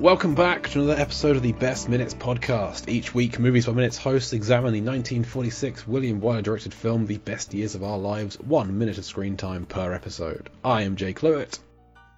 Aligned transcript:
Welcome 0.00 0.34
back 0.34 0.66
to 0.70 0.80
another 0.80 0.98
episode 0.98 1.36
of 1.36 1.42
the 1.42 1.52
Best 1.52 1.90
Minutes 1.90 2.14
podcast. 2.14 2.88
Each 2.88 3.12
week, 3.12 3.38
Movies 3.38 3.66
by 3.66 3.72
Minutes 3.72 3.98
hosts 3.98 4.32
examine 4.32 4.72
the 4.72 4.80
1946 4.80 5.86
William 5.86 6.22
Wyler 6.22 6.42
directed 6.42 6.72
film 6.72 7.04
The 7.04 7.18
Best 7.18 7.52
Years 7.52 7.74
of 7.74 7.84
Our 7.84 7.98
Lives, 7.98 8.40
one 8.40 8.78
minute 8.78 8.96
of 8.96 9.04
screen 9.04 9.36
time 9.36 9.66
per 9.66 9.92
episode. 9.92 10.48
I 10.64 10.84
am 10.84 10.96
Jake 10.96 11.20
Lewitt, 11.20 11.58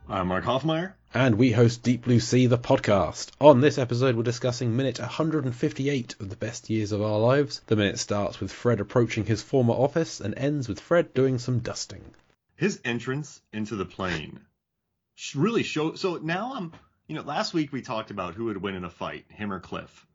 I'm 0.09 0.29
Mark 0.29 0.45
Hoffmeyer. 0.45 0.93
and 1.13 1.35
we 1.35 1.51
host 1.51 1.83
Deep 1.83 2.05
Blue 2.05 2.21
Sea, 2.21 2.47
the 2.47 2.57
podcast. 2.57 3.33
On 3.41 3.61
this 3.61 3.79
episode, 3.79 4.15
we're 4.15 4.23
discussing 4.23 4.77
minute 4.77 5.01
158 5.01 6.15
of 6.21 6.31
The 6.31 6.37
Best 6.37 6.71
Years 6.71 6.93
of 6.93 7.03
Our 7.03 7.19
Lives. 7.19 7.63
The 7.67 7.75
minute 7.75 7.99
starts 7.99 8.39
with 8.39 8.53
Fred 8.53 8.79
approaching 8.79 9.27
his 9.27 9.43
former 9.43 9.75
office 9.75 10.21
and 10.21 10.39
ends 10.39 10.69
with 10.69 10.79
Fred 10.79 11.13
doing 11.15 11.39
some 11.39 11.59
dusting. 11.59 12.05
His 12.55 12.81
entrance 12.85 13.41
into 13.53 13.75
the 13.75 13.85
plane 13.85 14.39
really 15.35 15.63
showed. 15.65 15.99
So 15.99 16.19
now 16.19 16.53
I'm, 16.55 16.73
you 17.07 17.15
know, 17.15 17.23
last 17.23 17.55
week 17.55 17.73
we 17.73 17.83
talked 17.83 18.11
about 18.11 18.35
who 18.35 18.47
would 18.47 18.61
win 18.61 18.75
in 18.75 18.85
a 18.85 18.91
fight, 18.91 19.25
him 19.29 19.53
or 19.53 19.61
Cliff. 19.61 20.07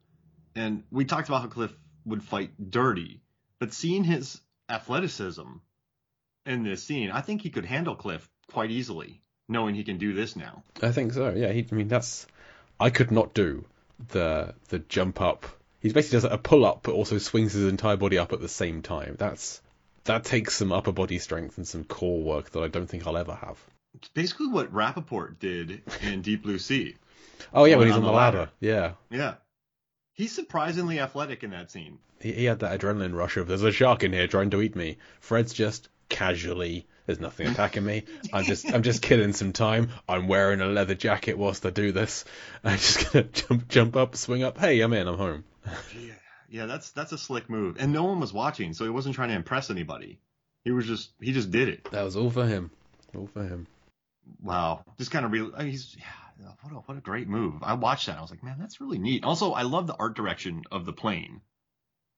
And 0.54 0.82
we 0.90 1.04
talked 1.04 1.28
about 1.28 1.42
how 1.42 1.48
Cliff 1.48 1.72
would 2.04 2.22
fight 2.22 2.50
dirty. 2.70 3.20
But 3.58 3.72
seeing 3.72 4.04
his 4.04 4.40
athleticism 4.68 5.46
in 6.46 6.62
this 6.62 6.82
scene, 6.82 7.10
I 7.10 7.20
think 7.20 7.42
he 7.42 7.50
could 7.50 7.64
handle 7.64 7.94
Cliff 7.94 8.28
quite 8.50 8.70
easily, 8.70 9.20
knowing 9.48 9.74
he 9.74 9.84
can 9.84 9.98
do 9.98 10.14
this 10.14 10.36
now. 10.36 10.62
I 10.82 10.92
think 10.92 11.12
so. 11.12 11.30
Yeah, 11.30 11.52
he, 11.52 11.66
I 11.70 11.74
mean 11.74 11.88
that's 11.88 12.26
I 12.80 12.90
could 12.90 13.10
not 13.10 13.34
do 13.34 13.64
the 14.08 14.54
the 14.68 14.78
jump 14.78 15.20
up. 15.20 15.46
He 15.80 15.92
basically 15.92 16.16
does 16.16 16.24
a 16.24 16.38
pull 16.38 16.64
up, 16.64 16.82
but 16.82 16.92
also 16.92 17.18
swings 17.18 17.52
his 17.52 17.64
entire 17.68 17.96
body 17.96 18.18
up 18.18 18.32
at 18.32 18.40
the 18.40 18.48
same 18.48 18.82
time. 18.82 19.16
That's 19.18 19.60
that 20.04 20.24
takes 20.24 20.56
some 20.56 20.72
upper 20.72 20.92
body 20.92 21.18
strength 21.18 21.58
and 21.58 21.68
some 21.68 21.84
core 21.84 22.22
work 22.22 22.50
that 22.50 22.62
I 22.62 22.68
don't 22.68 22.88
think 22.88 23.06
I'll 23.06 23.16
ever 23.16 23.34
have. 23.34 23.58
Basically 24.14 24.48
what 24.48 24.72
Rapaport 24.72 25.38
did 25.38 25.82
in 26.02 26.22
Deep 26.22 26.42
Blue 26.42 26.58
Sea. 26.58 26.96
Oh 27.52 27.64
yeah, 27.64 27.76
when 27.76 27.86
he's 27.86 27.96
on 27.96 28.02
on 28.02 28.06
the 28.06 28.10
the 28.10 28.16
ladder. 28.16 28.38
ladder. 28.38 28.50
Yeah, 28.60 28.92
Yeah. 29.10 29.34
He's 30.12 30.32
surprisingly 30.32 30.98
athletic 30.98 31.44
in 31.44 31.50
that 31.50 31.70
scene. 31.70 31.98
he, 32.20 32.32
he 32.32 32.44
had 32.46 32.58
that 32.58 32.80
adrenaline 32.80 33.14
rush 33.14 33.36
of 33.36 33.46
there's 33.46 33.62
a 33.62 33.70
shark 33.70 34.02
in 34.02 34.12
here 34.12 34.26
trying 34.26 34.50
to 34.50 34.60
eat 34.60 34.74
me. 34.74 34.96
Fred's 35.20 35.52
just 35.52 35.88
casually. 36.08 36.86
There's 37.06 37.20
nothing 37.20 37.46
attacking 37.52 37.84
me. 37.84 38.02
I'm 38.32 38.44
just 38.44 38.72
I'm 38.72 38.82
just 38.82 39.00
killing 39.02 39.32
some 39.32 39.52
time. 39.52 39.90
I'm 40.08 40.26
wearing 40.26 40.60
a 40.60 40.66
leather 40.66 40.96
jacket 40.96 41.38
whilst 41.38 41.64
I 41.64 41.70
do 41.70 41.92
this. 41.92 42.24
I'm 42.64 42.76
just 42.78 43.12
gonna 43.12 43.26
jump 43.26 43.68
jump 43.68 43.96
up, 43.96 44.16
swing 44.16 44.42
up. 44.42 44.58
Hey, 44.58 44.80
I'm 44.80 44.92
in. 44.92 45.06
I'm 45.06 45.16
home. 45.18 45.44
Yeah, 45.96 46.12
yeah, 46.50 46.66
that's 46.66 46.90
that's 46.90 47.12
a 47.12 47.18
slick 47.18 47.48
move, 47.48 47.76
and 47.78 47.92
no 47.92 48.04
one 48.04 48.18
was 48.20 48.32
watching, 48.32 48.74
so 48.74 48.84
he 48.84 48.90
wasn't 48.90 49.14
trying 49.14 49.28
to 49.28 49.34
impress 49.36 49.70
anybody. 49.70 50.18
He 50.64 50.72
was 50.72 50.86
just 50.86 51.12
he 51.20 51.32
just 51.32 51.50
did 51.52 51.68
it. 51.68 51.88
That 51.92 52.02
was 52.02 52.16
all 52.16 52.30
for 52.30 52.46
him. 52.46 52.70
All 53.14 53.28
for 53.32 53.44
him. 53.44 53.66
Wow, 54.42 54.84
just 54.98 55.10
kind 55.10 55.24
of 55.24 55.32
real. 55.32 55.52
He's 55.60 55.96
yeah, 55.98 56.48
what 56.62 56.72
a 56.72 56.76
what 56.76 56.96
a 56.98 57.00
great 57.00 57.28
move. 57.28 57.62
I 57.62 57.74
watched 57.74 58.06
that. 58.06 58.18
I 58.18 58.20
was 58.20 58.30
like, 58.30 58.42
man, 58.42 58.56
that's 58.58 58.80
really 58.80 58.98
neat. 58.98 59.24
Also, 59.24 59.52
I 59.52 59.62
love 59.62 59.86
the 59.86 59.96
art 59.96 60.14
direction 60.16 60.62
of 60.70 60.84
the 60.86 60.92
plane. 60.92 61.40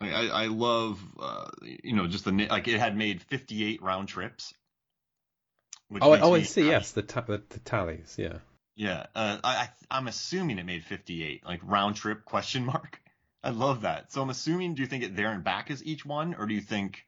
I 0.00 0.10
I, 0.12 0.26
I 0.26 0.46
love 0.46 1.00
uh, 1.20 1.48
you 1.62 1.94
know 1.94 2.06
just 2.06 2.24
the 2.24 2.32
like 2.32 2.68
it 2.68 2.78
had 2.80 2.96
made 2.96 3.22
58 3.22 3.82
round 3.82 4.08
trips. 4.08 4.52
Oh, 6.00 6.12
I- 6.12 6.20
oh, 6.20 6.34
I 6.34 6.42
see. 6.42 6.66
Yes, 6.66 6.92
the, 6.92 7.02
ta- 7.02 7.22
the 7.22 7.42
the 7.48 7.58
tallies. 7.60 8.14
Yeah. 8.18 8.38
Yeah, 8.76 9.06
uh, 9.14 9.38
I, 9.44 9.56
I 9.56 9.68
I'm 9.90 10.06
assuming 10.08 10.58
it 10.58 10.64
made 10.64 10.84
58, 10.84 11.44
like 11.44 11.60
round 11.64 11.96
trip 11.96 12.24
question 12.24 12.64
mark. 12.64 13.00
I 13.42 13.50
love 13.50 13.82
that. 13.82 14.12
So 14.12 14.22
I'm 14.22 14.30
assuming, 14.30 14.74
do 14.74 14.82
you 14.82 14.88
think 14.88 15.02
it 15.02 15.16
there 15.16 15.32
and 15.32 15.42
back 15.42 15.70
is 15.70 15.84
each 15.84 16.04
one, 16.06 16.34
or 16.34 16.46
do 16.46 16.54
you 16.54 16.60
think 16.60 17.04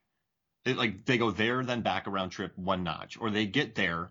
it 0.64 0.76
like 0.76 1.04
they 1.06 1.18
go 1.18 1.30
there 1.30 1.62
then 1.64 1.82
back 1.82 2.06
a 2.06 2.10
round 2.10 2.32
trip 2.32 2.56
one 2.58 2.82
notch, 2.84 3.16
or 3.20 3.30
they 3.30 3.46
get 3.46 3.74
there 3.74 4.10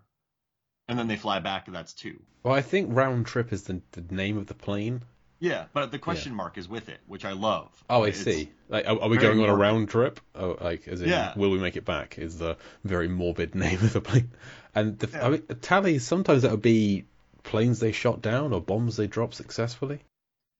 and 0.92 1.00
then 1.00 1.08
they 1.08 1.16
fly 1.16 1.40
back 1.40 1.68
and 1.68 1.76
that's 1.76 1.94
two? 1.94 2.20
Well, 2.44 2.54
I 2.54 2.62
think 2.62 2.90
round 2.92 3.26
trip 3.26 3.54
is 3.54 3.64
the, 3.64 3.82
the 3.94 4.04
name 4.14 4.38
of 4.38 4.48
the 4.48 4.54
plane. 4.54 5.04
Yeah, 5.40 5.66
but 5.74 5.90
the 5.92 5.98
question 6.00 6.36
mark 6.36 6.58
is 6.58 6.68
with 6.68 6.90
it, 6.90 7.00
which 7.08 7.24
I 7.24 7.32
love. 7.32 7.70
Oh, 7.90 8.04
I 8.04 8.10
It's- 8.10 8.24
see. 8.24 8.52
Like, 8.68 8.86
are, 8.86 9.00
are 9.02 9.08
we 9.10 9.18
going 9.18 9.40
on 9.40 9.48
a 9.50 9.56
round 9.56 9.90
trip? 9.90 10.20
Oh, 10.36 10.58
like, 10.62 10.88
as 10.90 11.02
in, 11.02 11.08
Yeah. 11.10 11.34
will 11.38 11.50
we 11.50 11.60
make 11.60 11.78
it 11.78 11.86
back? 11.86 12.18
Is 12.20 12.38
the 12.38 12.58
very 12.84 13.08
morbid 13.08 13.56
name 13.66 13.80
of 13.80 13.94
the 13.94 14.02
plane. 14.02 14.32
And 14.76 15.00
the 15.00 15.08
Yeah. 15.08 15.26
I 15.26 15.30
mean, 15.30 15.42
tallies 15.62 16.06
sometimes 16.06 16.42
that 16.42 16.52
would 16.52 16.62
be 16.62 17.06
planes 17.44 17.80
they 17.80 17.94
shot 17.94 18.22
down 18.22 18.52
or 18.54 18.60
bombs 18.62 18.98
they 18.98 19.08
dropped 19.08 19.36
successfully. 19.36 20.02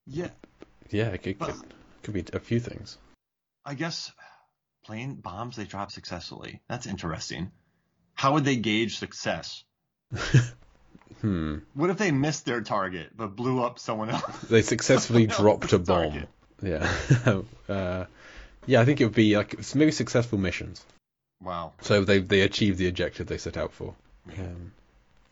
Yeah, 0.08 0.30
Yeah, 0.90 1.10
it 1.10 1.24
could, 1.24 1.40
But- 1.40 1.50
could, 1.52 1.74
could 2.04 2.14
be 2.14 2.26
a 2.34 2.40
few 2.40 2.60
things. 2.62 2.98
I 3.66 3.74
guess 3.76 4.12
plane 4.86 5.16
bombs 5.16 5.58
they 5.58 5.66
drop 5.66 5.92
successfully. 5.92 6.62
That's 6.70 6.88
interesting. 6.88 7.52
How 8.16 8.34
would 8.34 8.46
they 8.46 8.56
gauge 8.56 8.98
success? 8.98 9.64
Hmm. 11.22 11.58
What 11.76 11.92
if 11.92 11.98
they 11.98 12.12
missed 12.12 12.46
their 12.46 12.62
target 12.62 13.12
but 13.16 13.36
blew 13.36 13.64
up 13.64 13.78
someone 13.78 14.10
else? 14.10 14.40
They 14.40 14.64
successfully 14.64 15.28
dropped 15.28 15.72
a 15.72 15.78
bomb. 15.78 16.12
target. 16.12 16.30
Yeah. 16.64 16.92
uh, 17.70 18.06
yeah, 18.66 18.82
I 18.82 18.86
think 18.86 19.02
it 19.02 19.06
would 19.06 19.16
be 19.16 19.38
like 19.38 19.76
maybe 19.76 19.92
successful 19.92 20.40
missions. 20.40 20.84
Wow. 21.42 21.74
So 21.82 22.04
they 22.04 22.20
they 22.20 22.42
achieved 22.42 22.78
the 22.78 22.88
objective 22.88 23.28
they 23.28 23.38
set 23.38 23.58
out 23.58 23.74
for. 23.74 23.96
Um, 24.38 24.72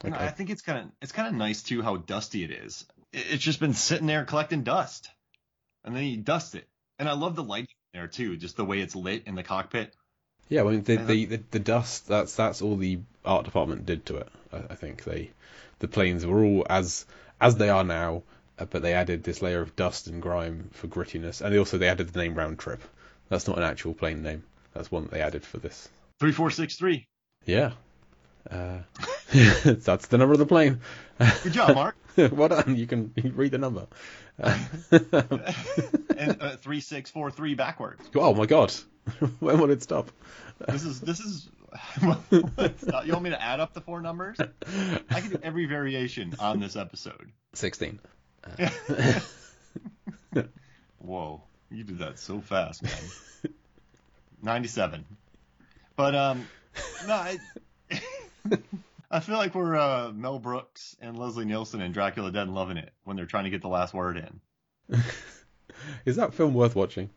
okay. 0.06 0.16
I 0.16 0.30
think 0.30 0.50
it's 0.50 0.62
kind 0.62 0.80
of 0.80 0.86
it's 1.02 1.12
kind 1.12 1.28
of 1.28 1.34
nice 1.34 1.64
too 1.64 1.82
how 1.82 1.98
dusty 1.98 2.44
it 2.44 2.52
is. 2.52 2.86
It's 3.12 3.44
just 3.44 3.60
been 3.60 3.74
sitting 3.74 4.08
there 4.08 4.26
collecting 4.26 4.64
dust, 4.64 5.10
and 5.84 5.96
then 5.96 6.04
you 6.04 6.18
dust 6.18 6.54
it. 6.56 6.68
And 7.00 7.10
I 7.10 7.14
love 7.14 7.36
the 7.36 7.44
lighting 7.44 7.76
there 7.94 8.08
too, 8.08 8.38
just 8.38 8.58
the 8.58 8.66
way 8.66 8.80
it's 8.80 8.96
lit 8.96 9.24
in 9.26 9.36
the 9.36 9.44
cockpit. 9.44 9.94
Yeah, 10.50 10.64
well, 10.64 10.78
the, 10.78 11.00
I 11.00 11.04
the, 11.04 11.26
the 11.26 11.42
the 11.52 11.60
dust 11.60 12.08
that's 12.08 12.36
that's 12.36 12.62
all 12.62 12.76
the 12.76 13.00
art 13.26 13.46
department 13.46 13.86
did 13.86 14.06
to 14.08 14.18
it. 14.18 14.30
I, 14.52 14.58
I 14.70 14.76
think 14.76 15.04
they 15.04 15.32
the 15.80 15.88
planes 15.88 16.26
were 16.26 16.44
all 16.44 16.66
as 16.70 17.06
as 17.42 17.56
they 17.56 17.70
are 17.70 17.84
now, 17.84 18.24
uh, 18.58 18.66
but 18.66 18.82
they 18.82 18.94
added 18.94 19.24
this 19.24 19.42
layer 19.42 19.62
of 19.62 19.76
dust 19.76 20.08
and 20.08 20.22
grime 20.22 20.70
for 20.74 20.88
grittiness, 20.88 21.42
and 21.42 21.54
they 21.54 21.60
also 21.60 21.78
they 21.78 21.88
added 21.88 22.10
the 22.10 22.20
name 22.20 22.36
round 22.36 22.60
trip. 22.60 22.82
That's 23.30 23.48
not 23.48 23.58
an 23.58 23.64
actual 23.64 23.94
plane 23.94 24.22
name. 24.22 24.44
That's 24.74 24.92
one 24.92 25.04
that 25.04 25.12
they 25.12 25.22
added 25.22 25.46
for 25.46 25.58
this. 25.58 25.90
Three 26.20 26.32
four 26.32 26.52
six 26.52 26.76
three. 26.76 27.08
Yeah, 27.46 27.72
uh, 28.50 28.80
that's 29.34 30.08
the 30.08 30.18
number 30.18 30.34
of 30.34 30.40
the 30.40 30.46
plane. 30.46 30.82
Good 31.44 31.54
job, 31.54 31.76
Mark. 31.76 31.96
well 32.32 32.50
done. 32.50 32.76
You 32.76 32.88
can, 32.88 33.14
read 33.36 33.52
the 33.52 33.58
number. 33.58 33.88
And 36.20 36.42
uh, 36.42 36.58
three 36.58 36.82
six 36.82 37.10
four 37.10 37.32
three 37.32 37.56
backwards. 37.56 38.02
oh 38.16 38.34
my 38.34 38.46
god, 38.46 38.74
when 39.40 39.58
will 39.58 39.72
it 39.72 39.82
stop? 39.82 40.12
This 40.68 40.84
is 40.84 41.00
this 41.00 41.22
is. 41.22 41.48
Stop. 42.78 43.06
you 43.06 43.12
want 43.14 43.24
me 43.24 43.30
to 43.32 43.42
add 43.42 43.60
up 43.60 43.74
the 43.74 43.82
four 43.82 44.02
numbers? 44.02 44.38
I 44.40 45.22
can 45.22 45.30
do 45.30 45.40
every 45.44 45.66
variation 45.66 46.34
on 46.40 46.60
this 46.60 46.76
episode. 46.76 47.32
Sixteen. 47.54 48.00
Whoa, 51.00 51.42
you 51.72 51.84
did 51.84 52.00
that 52.00 52.20
so 52.20 52.42
fast, 52.42 52.84
man. 52.84 52.94
97. 54.42 55.06
But 55.96 56.16
um 56.16 56.48
no, 57.08 57.14
I, 57.14 57.38
I 59.12 59.20
feel 59.20 59.38
like 59.38 59.56
we're 59.56 59.76
uh, 59.76 60.12
Mel 60.14 60.40
Brooks 60.40 60.96
and 61.02 61.18
Leslie 61.18 61.46
Nielsen 61.46 61.82
and 61.82 61.94
Dracula 61.94 62.32
Dead 62.32 62.44
and 62.44 62.56
loving 62.56 62.78
it 62.78 62.92
when 63.04 63.18
they're 63.18 63.26
trying 63.26 63.46
to 63.46 63.50
get 63.50 63.62
the 63.62 63.68
last 63.68 63.94
word 63.94 64.18
in. 64.18 65.02
Is 66.06 66.18
that 66.18 66.34
film 66.34 66.54
worth 66.54 66.76
watching? 66.76 67.10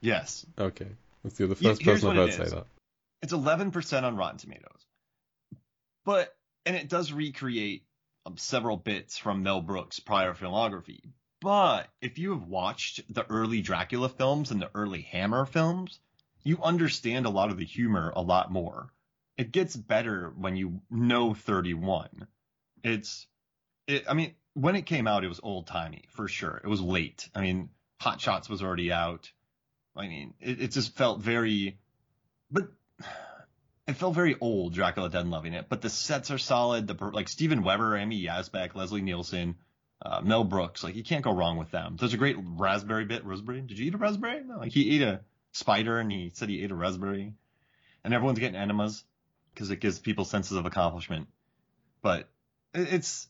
Yes. 0.00 0.46
Okay. 0.58 0.86
That's 1.22 1.36
the 1.36 1.44
other 1.44 1.56
Yeah, 1.58 1.70
first 1.70 1.82
here's 1.82 2.00
person 2.02 2.18
I've 2.18 2.30
heard 2.34 2.48
say 2.48 2.54
that. 2.56 2.66
It's 3.22 3.32
11% 3.32 4.02
on 4.02 4.16
Rotten 4.16 4.38
Tomatoes. 4.38 4.86
But 6.04 6.34
and 6.64 6.76
it 6.76 6.88
does 6.88 7.12
recreate 7.12 7.84
um, 8.26 8.36
several 8.36 8.76
bits 8.76 9.18
from 9.18 9.42
Mel 9.42 9.60
Brooks' 9.60 10.00
prior 10.00 10.34
filmography. 10.34 11.00
But 11.40 11.88
if 12.02 12.18
you 12.18 12.32
have 12.32 12.44
watched 12.44 13.12
the 13.12 13.26
early 13.30 13.62
Dracula 13.62 14.08
films 14.08 14.50
and 14.50 14.60
the 14.60 14.70
early 14.74 15.02
Hammer 15.02 15.46
films, 15.46 15.98
you 16.42 16.62
understand 16.62 17.26
a 17.26 17.30
lot 17.30 17.50
of 17.50 17.56
the 17.56 17.64
humor 17.64 18.12
a 18.14 18.22
lot 18.22 18.52
more. 18.52 18.92
It 19.38 19.52
gets 19.52 19.74
better 19.74 20.32
when 20.36 20.56
you 20.56 20.82
know 20.90 21.32
31. 21.32 22.26
It's 22.82 23.26
it 23.86 24.04
I 24.08 24.14
mean, 24.14 24.34
when 24.54 24.76
it 24.76 24.82
came 24.82 25.06
out 25.06 25.24
it 25.24 25.28
was 25.28 25.40
old-timey 25.42 26.04
for 26.10 26.28
sure. 26.28 26.60
It 26.62 26.68
was 26.68 26.80
late. 26.80 27.28
I 27.34 27.40
mean, 27.40 27.70
Hot 28.00 28.20
Shots 28.20 28.48
was 28.48 28.62
already 28.62 28.92
out. 28.92 29.30
I 29.96 30.08
mean, 30.08 30.34
it, 30.40 30.60
it 30.60 30.70
just 30.72 30.94
felt 30.94 31.20
very 31.20 31.78
but 32.50 32.68
it 33.90 33.96
felt 33.96 34.14
very 34.14 34.36
old, 34.40 34.72
Dracula 34.72 35.10
Dead 35.10 35.22
and 35.22 35.30
Loving 35.30 35.52
It. 35.52 35.66
But 35.68 35.82
the 35.82 35.90
sets 35.90 36.30
are 36.30 36.38
solid. 36.38 36.86
The 36.86 36.94
like 37.12 37.28
Steven 37.28 37.62
Weber, 37.62 37.96
Amy 37.96 38.22
Yasbeck, 38.22 38.74
Leslie 38.74 39.02
Nielsen, 39.02 39.56
uh, 40.00 40.20
Mel 40.22 40.44
Brooks. 40.44 40.84
Like 40.84 40.94
you 40.94 41.02
can't 41.02 41.24
go 41.24 41.34
wrong 41.34 41.58
with 41.58 41.70
them. 41.70 41.96
There's 41.98 42.14
a 42.14 42.18
great 42.18 42.36
raspberry 42.38 43.04
bit. 43.04 43.24
Raspberry? 43.24 43.60
Did 43.62 43.78
you 43.78 43.86
eat 43.86 43.94
a 43.94 43.98
raspberry? 43.98 44.42
No, 44.44 44.58
like 44.58 44.72
he 44.72 44.94
ate 44.94 45.02
a 45.02 45.20
spider 45.52 45.98
and 45.98 46.10
he 46.10 46.30
said 46.32 46.48
he 46.48 46.62
ate 46.62 46.70
a 46.70 46.74
raspberry. 46.74 47.34
And 48.04 48.14
everyone's 48.14 48.38
getting 48.38 48.56
enemas 48.56 49.04
because 49.52 49.70
it 49.70 49.80
gives 49.80 49.98
people 49.98 50.24
senses 50.24 50.56
of 50.56 50.66
accomplishment. 50.66 51.26
But 52.00 52.28
it's 52.72 53.28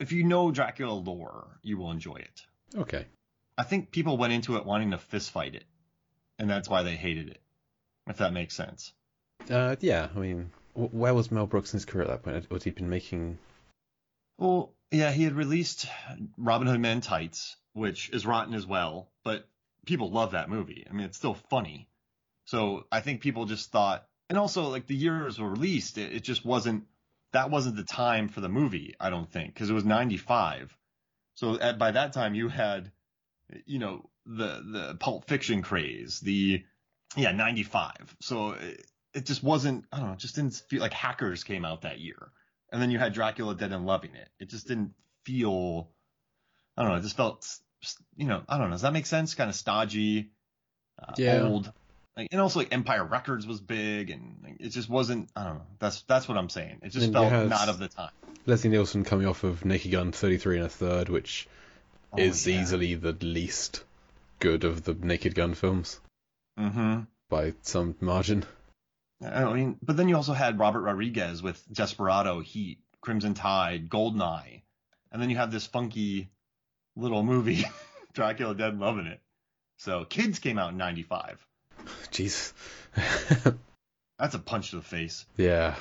if 0.00 0.10
you 0.12 0.24
know 0.24 0.50
Dracula 0.50 0.94
lore, 0.94 1.58
you 1.62 1.76
will 1.76 1.90
enjoy 1.90 2.16
it. 2.16 2.42
Okay. 2.74 3.04
I 3.58 3.62
think 3.62 3.90
people 3.90 4.16
went 4.16 4.32
into 4.32 4.56
it 4.56 4.64
wanting 4.64 4.90
to 4.92 4.98
fist 4.98 5.30
fight 5.30 5.54
it, 5.54 5.64
and 6.38 6.48
that's 6.48 6.68
why 6.68 6.82
they 6.82 6.96
hated 6.96 7.28
it. 7.28 7.40
If 8.06 8.18
that 8.18 8.32
makes 8.32 8.54
sense. 8.54 8.92
Uh, 9.50 9.76
yeah, 9.80 10.08
I 10.14 10.18
mean, 10.18 10.50
where 10.74 11.14
was 11.14 11.30
Mel 11.30 11.46
Brooks 11.46 11.72
in 11.72 11.78
his 11.78 11.84
career 11.84 12.04
at 12.04 12.08
that 12.10 12.22
point? 12.22 12.50
Was 12.50 12.64
he 12.64 12.70
been 12.70 12.90
making? 12.90 13.38
Well, 14.38 14.72
Yeah, 14.90 15.10
he 15.12 15.24
had 15.24 15.34
released 15.34 15.86
Robin 16.36 16.66
Hood 16.68 16.80
Men 16.80 17.00
Tights, 17.00 17.56
which 17.72 18.10
is 18.10 18.26
rotten 18.26 18.54
as 18.54 18.66
well, 18.66 19.10
but 19.24 19.48
people 19.84 20.10
love 20.10 20.32
that 20.32 20.48
movie. 20.48 20.86
I 20.88 20.92
mean, 20.92 21.06
it's 21.06 21.16
still 21.16 21.34
funny. 21.34 21.88
So 22.44 22.86
I 22.92 23.00
think 23.00 23.20
people 23.20 23.46
just 23.46 23.70
thought, 23.72 24.06
and 24.28 24.38
also 24.38 24.68
like 24.68 24.86
the 24.86 24.94
years 24.94 25.38
were 25.38 25.50
released, 25.50 25.98
it, 25.98 26.12
it 26.12 26.22
just 26.22 26.44
wasn't. 26.44 26.84
That 27.32 27.50
wasn't 27.50 27.76
the 27.76 27.84
time 27.84 28.28
for 28.28 28.40
the 28.40 28.48
movie, 28.48 28.94
I 29.00 29.10
don't 29.10 29.30
think, 29.30 29.52
because 29.52 29.68
it 29.68 29.74
was 29.74 29.84
'95. 29.84 30.76
So 31.34 31.58
at, 31.58 31.78
by 31.78 31.90
that 31.90 32.12
time, 32.12 32.34
you 32.34 32.48
had, 32.48 32.92
you 33.66 33.78
know, 33.78 34.08
the 34.24 34.62
the 34.64 34.96
Pulp 34.98 35.26
Fiction 35.26 35.62
craze, 35.62 36.20
the 36.20 36.64
yeah 37.16 37.32
'95. 37.32 38.16
So 38.20 38.52
it, 38.52 38.86
it 39.16 39.26
just 39.26 39.42
wasn't. 39.42 39.84
I 39.92 39.98
don't 39.98 40.06
know. 40.08 40.12
It 40.12 40.18
just 40.20 40.36
didn't 40.36 40.54
feel 40.68 40.80
like 40.80 40.92
Hackers 40.92 41.42
came 41.42 41.64
out 41.64 41.82
that 41.82 41.98
year, 41.98 42.30
and 42.70 42.80
then 42.80 42.90
you 42.90 42.98
had 42.98 43.12
Dracula 43.14 43.54
Dead 43.54 43.72
and 43.72 43.86
Loving 43.86 44.14
It. 44.14 44.28
It 44.38 44.50
just 44.50 44.68
didn't 44.68 44.92
feel. 45.24 45.90
I 46.76 46.82
don't 46.82 46.92
know. 46.92 46.98
It 46.98 47.02
just 47.02 47.16
felt, 47.16 47.48
you 48.16 48.26
know, 48.26 48.42
I 48.48 48.58
don't 48.58 48.68
know. 48.68 48.74
Does 48.74 48.82
that 48.82 48.92
make 48.92 49.06
sense? 49.06 49.34
Kind 49.34 49.48
of 49.50 49.56
stodgy, 49.56 50.30
uh, 51.02 51.14
Yeah. 51.16 51.42
old. 51.42 51.72
Like, 52.16 52.28
and 52.32 52.40
also 52.40 52.60
like 52.60 52.72
Empire 52.72 53.04
Records 53.04 53.46
was 53.46 53.60
big, 53.60 54.10
and 54.10 54.38
like, 54.42 54.56
it 54.60 54.68
just 54.70 54.88
wasn't. 54.88 55.30
I 55.34 55.44
don't 55.44 55.54
know. 55.56 55.66
That's 55.78 56.02
that's 56.02 56.28
what 56.28 56.38
I'm 56.38 56.48
saying. 56.48 56.80
It 56.82 56.90
just 56.90 57.06
And 57.06 57.14
felt 57.14 57.48
not 57.48 57.68
of 57.68 57.78
the 57.78 57.88
time. 57.88 58.10
Leslie 58.46 58.70
Nielsen 58.70 59.04
coming 59.04 59.26
off 59.26 59.42
of 59.44 59.64
Naked 59.64 59.90
Gun 59.90 60.12
33 60.12 60.56
and 60.58 60.66
a 60.66 60.68
third, 60.68 61.08
which 61.08 61.48
Oh, 62.12 62.18
is 62.18 62.46
yeah. 62.46 62.60
easily 62.60 62.94
the 62.94 63.12
least 63.12 63.82
good 64.38 64.62
of 64.64 64.84
the 64.84 64.94
Naked 64.94 65.34
Gun 65.34 65.54
films 65.54 65.98
Mm-hmm. 66.58 67.00
by 67.28 67.52
some 67.62 67.96
margin. 68.00 68.44
I 69.24 69.52
mean, 69.52 69.78
but 69.82 69.96
then 69.96 70.08
you 70.08 70.16
also 70.16 70.32
had 70.34 70.58
Robert 70.58 70.82
Rodriguez 70.82 71.42
with 71.42 71.62
Desperado, 71.72 72.40
Heat, 72.40 72.80
Crimson 73.00 73.34
Tide, 73.34 73.88
Goldeneye, 73.88 74.62
and 75.10 75.22
then 75.22 75.30
you 75.30 75.36
have 75.36 75.50
this 75.50 75.66
funky 75.66 76.28
little 76.96 77.22
movie, 77.22 77.64
Dracula 78.12 78.54
Dead 78.54 78.78
Loving 78.78 79.06
It. 79.06 79.20
So 79.78 80.04
Kids 80.04 80.38
came 80.38 80.58
out 80.58 80.72
in 80.72 80.76
'95. 80.76 81.46
Jeez. 82.10 82.52
That's 84.18 84.34
a 84.34 84.38
punch 84.38 84.70
to 84.70 84.76
the 84.76 84.82
face. 84.82 85.24
yeah. 85.36 85.76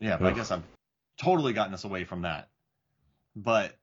Yeah, 0.00 0.16
but 0.16 0.32
I 0.32 0.36
guess 0.36 0.50
I've 0.50 0.62
totally 1.20 1.52
gotten 1.52 1.74
us 1.74 1.84
away 1.84 2.04
from 2.04 2.22
that. 2.22 2.48
But 3.36 3.76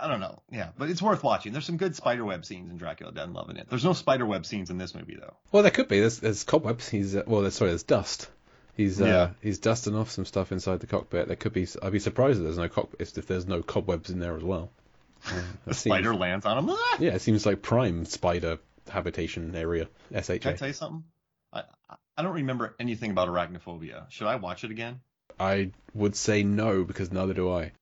I, 0.00 0.08
don't 0.08 0.20
know. 0.20 0.42
Yeah, 0.50 0.68
but 0.76 0.90
it's 0.90 1.00
worth 1.02 1.22
watching. 1.22 1.52
There's 1.52 1.64
some 1.66 1.76
good 1.76 1.94
spiderweb 1.96 2.44
scenes 2.44 2.70
in 2.70 2.76
Dracula 2.76 3.12
Dead 3.12 3.24
and 3.24 3.34
Loving 3.34 3.56
It. 3.56 3.68
There's 3.68 3.84
no 3.84 3.92
spiderweb 3.92 4.44
scenes 4.46 4.70
in 4.70 4.78
this 4.78 4.94
movie 4.94 5.16
though. 5.20 5.36
Well, 5.52 5.62
there 5.62 5.70
could 5.72 5.88
be. 5.88 6.00
There's, 6.00 6.18
there's 6.18 6.44
cobwebs. 6.44 6.88
He's 6.88 7.14
uh, 7.14 7.22
well. 7.26 7.42
There's, 7.42 7.54
sorry, 7.54 7.70
there's 7.70 7.82
dust. 7.84 8.28
He's 8.76 9.00
uh, 9.00 9.04
Yeah. 9.06 9.30
he's 9.42 9.58
dusting 9.58 9.94
off 9.94 10.10
some 10.10 10.24
stuff 10.24 10.50
inside 10.52 10.80
the 10.80 10.86
cockpit. 10.86 11.26
There 11.28 11.36
could 11.36 11.52
be. 11.52 11.66
I'd 11.82 11.92
be 11.92 11.98
surprised 11.98 12.38
if 12.38 12.44
there's 12.44 12.58
no 12.58 12.68
cock 12.68 12.90
if, 12.98 13.12
there's 13.14 13.46
no 13.46 13.62
cobwebs 13.62 14.10
in 14.10 14.18
there 14.18 14.36
as 14.36 14.42
well. 14.44 14.70
Uh, 15.24 15.40
The 15.66 15.74
seems- 15.74 15.94
spider 15.94 16.14
lands 16.16 16.44
on 16.46 16.58
him. 16.58 16.70
Ah! 16.70 16.96
Yeah, 17.00 17.12
it 17.14 17.20
seems 17.22 17.46
like 17.46 17.62
prime 17.62 18.04
spider 18.06 18.58
habitation 18.90 19.54
area. 19.54 19.88
SHA. 20.12 20.38
Can 20.38 20.52
I 20.52 20.56
tell 20.56 20.68
you 20.68 20.74
something? 20.74 21.04
I 21.52 21.60
I- 21.88 21.96
I 22.16 22.22
don't 22.22 22.34
remember 22.34 22.74
anything 22.78 23.10
about 23.12 23.28
arachnophobia. 23.28 24.10
Should 24.10 24.26
I 24.26 24.36
watch 24.36 24.64
it 24.64 24.70
again? 24.70 25.00
I 25.40 25.70
would 25.94 26.14
say 26.14 26.42
no 26.42 26.84
because 26.84 27.10
neither 27.10 27.32
do 27.34 27.50
I. 27.52 27.72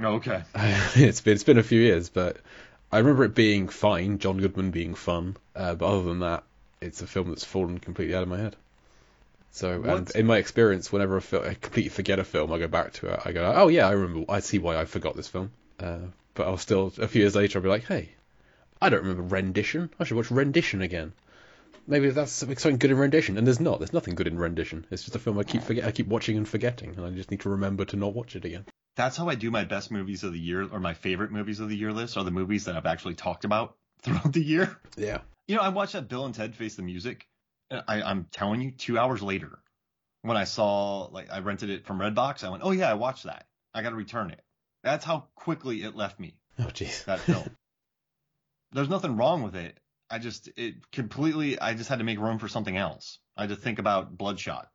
No, 0.00 0.14
okay. 0.14 0.42
it's 0.54 1.20
been 1.20 1.34
it's 1.34 1.44
been 1.44 1.58
a 1.58 1.62
few 1.62 1.78
years, 1.78 2.08
but 2.08 2.38
I 2.90 2.98
remember 2.98 3.24
it 3.24 3.34
being 3.34 3.68
fine. 3.68 4.18
John 4.18 4.38
Goodman 4.38 4.70
being 4.70 4.94
fun, 4.94 5.36
uh, 5.54 5.74
but 5.74 5.86
other 5.86 6.04
than 6.04 6.20
that, 6.20 6.42
it's 6.80 7.02
a 7.02 7.06
film 7.06 7.28
that's 7.28 7.44
fallen 7.44 7.78
completely 7.78 8.14
out 8.14 8.22
of 8.22 8.28
my 8.30 8.38
head. 8.38 8.56
So, 9.52 9.82
and 9.82 10.10
in 10.12 10.26
my 10.26 10.38
experience, 10.38 10.90
whenever 10.90 11.18
I, 11.18 11.20
feel, 11.20 11.42
I 11.42 11.52
completely 11.54 11.90
forget 11.90 12.18
a 12.18 12.24
film, 12.24 12.50
I 12.50 12.58
go 12.58 12.66
back 12.66 12.94
to 12.94 13.08
it. 13.08 13.20
I 13.26 13.32
go, 13.32 13.52
oh 13.54 13.68
yeah, 13.68 13.86
I 13.88 13.90
remember. 13.90 14.32
I 14.32 14.40
see 14.40 14.58
why 14.58 14.78
I 14.78 14.86
forgot 14.86 15.16
this 15.16 15.28
film. 15.28 15.50
Uh, 15.78 15.98
but 16.32 16.46
I'll 16.46 16.56
still 16.56 16.94
a 16.96 17.06
few 17.06 17.20
years 17.20 17.36
later, 17.36 17.58
I'll 17.58 17.62
be 17.62 17.68
like, 17.68 17.84
hey, 17.84 18.08
I 18.80 18.88
don't 18.88 19.02
remember 19.02 19.22
Rendition. 19.24 19.90
I 20.00 20.04
should 20.04 20.16
watch 20.16 20.30
Rendition 20.30 20.80
again. 20.80 21.12
Maybe 21.86 22.08
that's 22.08 22.32
something 22.32 22.56
something 22.56 22.78
good 22.78 22.90
in 22.90 22.96
Rendition, 22.96 23.36
and 23.36 23.46
there's 23.46 23.60
not. 23.60 23.80
There's 23.80 23.92
nothing 23.92 24.14
good 24.14 24.28
in 24.28 24.38
Rendition. 24.38 24.86
It's 24.90 25.02
just 25.02 25.16
a 25.16 25.18
film 25.18 25.38
I 25.38 25.42
keep 25.42 25.62
forget. 25.62 25.84
I 25.84 25.90
keep 25.90 26.06
watching 26.06 26.38
and 26.38 26.48
forgetting, 26.48 26.94
and 26.96 27.04
I 27.04 27.10
just 27.10 27.30
need 27.30 27.40
to 27.40 27.50
remember 27.50 27.84
to 27.84 27.96
not 27.96 28.14
watch 28.14 28.34
it 28.34 28.46
again. 28.46 28.64
That's 29.00 29.16
how 29.16 29.30
I 29.30 29.34
do 29.34 29.50
my 29.50 29.64
best 29.64 29.90
movies 29.90 30.24
of 30.24 30.34
the 30.34 30.38
year 30.38 30.68
or 30.70 30.78
my 30.78 30.92
favorite 30.92 31.32
movies 31.32 31.58
of 31.58 31.70
the 31.70 31.76
year 31.76 31.90
list 31.90 32.18
are 32.18 32.24
the 32.24 32.30
movies 32.30 32.66
that 32.66 32.76
I've 32.76 32.84
actually 32.84 33.14
talked 33.14 33.46
about 33.46 33.78
throughout 34.02 34.30
the 34.30 34.44
year. 34.44 34.78
Yeah. 34.94 35.22
You 35.48 35.56
know, 35.56 35.62
I 35.62 35.70
watched 35.70 35.94
that 35.94 36.06
Bill 36.06 36.26
and 36.26 36.34
Ted 36.34 36.54
Face 36.54 36.74
the 36.74 36.82
Music. 36.82 37.26
and 37.70 37.82
I, 37.88 38.02
I'm 38.02 38.26
telling 38.30 38.60
you, 38.60 38.72
two 38.72 38.98
hours 38.98 39.22
later, 39.22 39.58
when 40.20 40.36
I 40.36 40.44
saw 40.44 41.04
like 41.04 41.32
I 41.32 41.38
rented 41.38 41.70
it 41.70 41.86
from 41.86 41.98
Redbox, 41.98 42.44
I 42.44 42.50
went, 42.50 42.62
"Oh 42.62 42.72
yeah, 42.72 42.90
I 42.90 42.94
watched 42.94 43.24
that. 43.24 43.46
I 43.72 43.80
got 43.80 43.88
to 43.88 43.96
return 43.96 44.32
it." 44.32 44.42
That's 44.82 45.04
how 45.04 45.28
quickly 45.34 45.82
it 45.82 45.96
left 45.96 46.20
me. 46.20 46.36
Oh 46.58 46.64
jeez. 46.64 47.06
That 47.06 47.20
film. 47.20 47.48
There's 48.72 48.90
nothing 48.90 49.16
wrong 49.16 49.42
with 49.42 49.56
it. 49.56 49.80
I 50.10 50.18
just 50.18 50.50
it 50.58 50.90
completely. 50.90 51.58
I 51.58 51.72
just 51.72 51.88
had 51.88 52.00
to 52.00 52.04
make 52.04 52.18
room 52.18 52.38
for 52.38 52.48
something 52.48 52.76
else. 52.76 53.18
I 53.34 53.44
had 53.44 53.50
to 53.50 53.56
think 53.56 53.78
about 53.78 54.18
Bloodshot. 54.18 54.69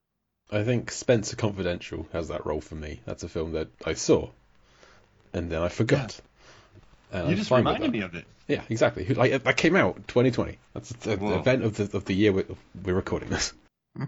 I 0.51 0.63
think 0.63 0.92
Spencer 0.92 1.36
Confidential 1.36 2.07
has 2.13 2.27
that 2.27 2.45
role 2.45 2.62
for 2.62 2.75
me. 2.75 3.01
That's 3.06 3.24
a 3.24 3.30
film 3.30 3.53
that 3.53 3.68
I 3.86 3.94
saw, 3.94 4.30
and 5.33 5.50
then 5.50 5.62
I 5.62 5.69
forgot. 5.69 6.19
And 7.12 7.25
you 7.25 7.31
I'm 7.31 7.38
just 7.38 7.51
reminded 7.51 7.92
me 7.92 8.01
of 8.01 8.15
it. 8.15 8.25
Yeah, 8.47 8.62
exactly. 8.69 9.06
Like 9.07 9.44
that 9.44 9.57
came 9.57 9.75
out 9.75 9.95
2020. 10.07 10.57
That's 10.74 10.89
the 10.89 11.18
Whoa. 11.18 11.39
event 11.39 11.63
of 11.63 11.75
the 11.77 11.97
of 11.97 12.06
the 12.06 12.13
year 12.13 12.31
we're, 12.31 12.45
we're 12.83 12.94
recording 12.94 13.30
this. 13.30 13.53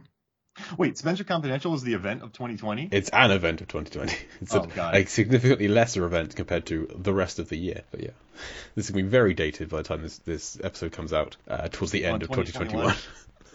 Wait, 0.78 0.98
Spencer 0.98 1.24
Confidential 1.24 1.72
was 1.72 1.84
the 1.84 1.94
event 1.94 2.24
of 2.24 2.34
2020. 2.34 2.90
It's 2.92 3.10
an 3.14 3.32
event 3.32 3.62
of 3.62 3.68
2020. 3.68 4.16
It's 4.42 4.56
Oh, 4.56 4.62
a, 4.64 4.68
God. 4.68 4.96
a 4.96 5.06
significantly 5.06 5.68
lesser 5.68 6.04
event 6.06 6.36
compared 6.36 6.66
to 6.68 6.88
the 6.96 7.14
rest 7.14 7.40
of 7.40 7.50
the 7.50 7.58
year. 7.58 7.82
But 7.92 8.02
yeah, 8.02 8.10
this 8.76 8.86
is 8.86 8.92
going 8.92 9.06
to 9.06 9.08
be 9.08 9.12
very 9.12 9.34
dated 9.34 9.70
by 9.70 9.78
the 9.78 9.84
time 9.84 10.02
this 10.04 10.18
this 10.20 10.60
episode 10.64 10.92
comes 10.92 11.14
out 11.14 11.38
uh, 11.48 11.68
towards 11.70 11.92
the 11.92 12.06
end 12.06 12.24
of 12.24 12.30
2021. 12.30 12.96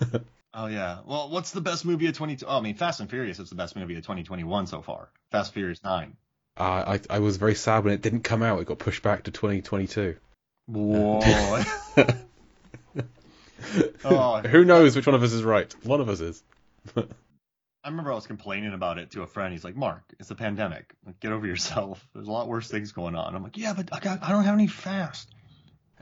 2021. 0.01 0.25
Oh 0.55 0.67
yeah. 0.67 0.99
Well, 1.07 1.31
what's 1.31 1.51
the 1.53 1.61
best 1.61 1.85
movie 1.85 2.07
of 2.09 2.15
20? 2.17 2.45
Oh, 2.47 2.59
I 2.59 2.61
mean, 2.61 2.75
Fast 2.75 3.01
and 3.01 3.09
Furious 3.09 3.39
is 3.39 3.49
the 3.49 3.55
best 3.55 3.75
movie 3.77 3.95
of 3.95 4.03
2021 4.03 4.67
so 4.67 4.83
far. 4.83 5.09
Fast 5.31 5.51
and 5.51 5.55
Furious 5.55 5.83
9. 5.83 6.17
uh, 6.59 6.63
I 6.63 7.01
I 7.09 7.19
was 7.21 7.37
very 7.39 7.55
sad 7.55 7.85
when 7.85 7.95
it 7.95 8.03
didn't 8.03 8.21
come 8.23 8.43
out. 8.43 8.61
It 8.61 8.67
got 8.67 8.79
pushed 8.79 9.03
back 9.03 9.25
to 9.25 9.31
2022. 9.31 10.17
Whoa. 10.67 11.21
oh, 14.05 14.41
Who 14.41 14.65
knows 14.65 14.95
which 14.97 15.07
one 15.07 15.15
of 15.15 15.23
us 15.23 15.33
is 15.33 15.43
right? 15.43 15.73
One 15.85 16.01
of 16.01 16.09
us 16.09 16.21
is. 16.21 16.43
I 16.97 17.89
remember 17.89 18.13
I 18.13 18.15
was 18.15 18.27
complaining 18.27 18.73
about 18.75 18.99
it 18.99 19.11
to 19.13 19.23
a 19.23 19.27
friend. 19.27 19.53
He's 19.53 19.65
like, 19.65 19.75
"Mark, 19.75 20.03
it's 20.21 20.31
a 20.31 20.35
pandemic. 20.35 20.93
Like, 21.05 21.19
get 21.21 21.33
over 21.33 21.47
yourself. 21.47 22.07
There's 22.15 22.29
a 22.29 22.31
lot 22.31 22.47
worse 22.49 22.69
things 22.69 22.93
going 22.93 23.17
on." 23.17 23.35
I'm 23.35 23.43
like, 23.43 23.57
"Yeah, 23.57 23.73
but 23.73 23.89
I 23.93 23.99
got, 24.01 24.23
I 24.23 24.31
don't 24.31 24.45
have 24.45 24.55
any 24.55 24.69
fast." 24.69 25.29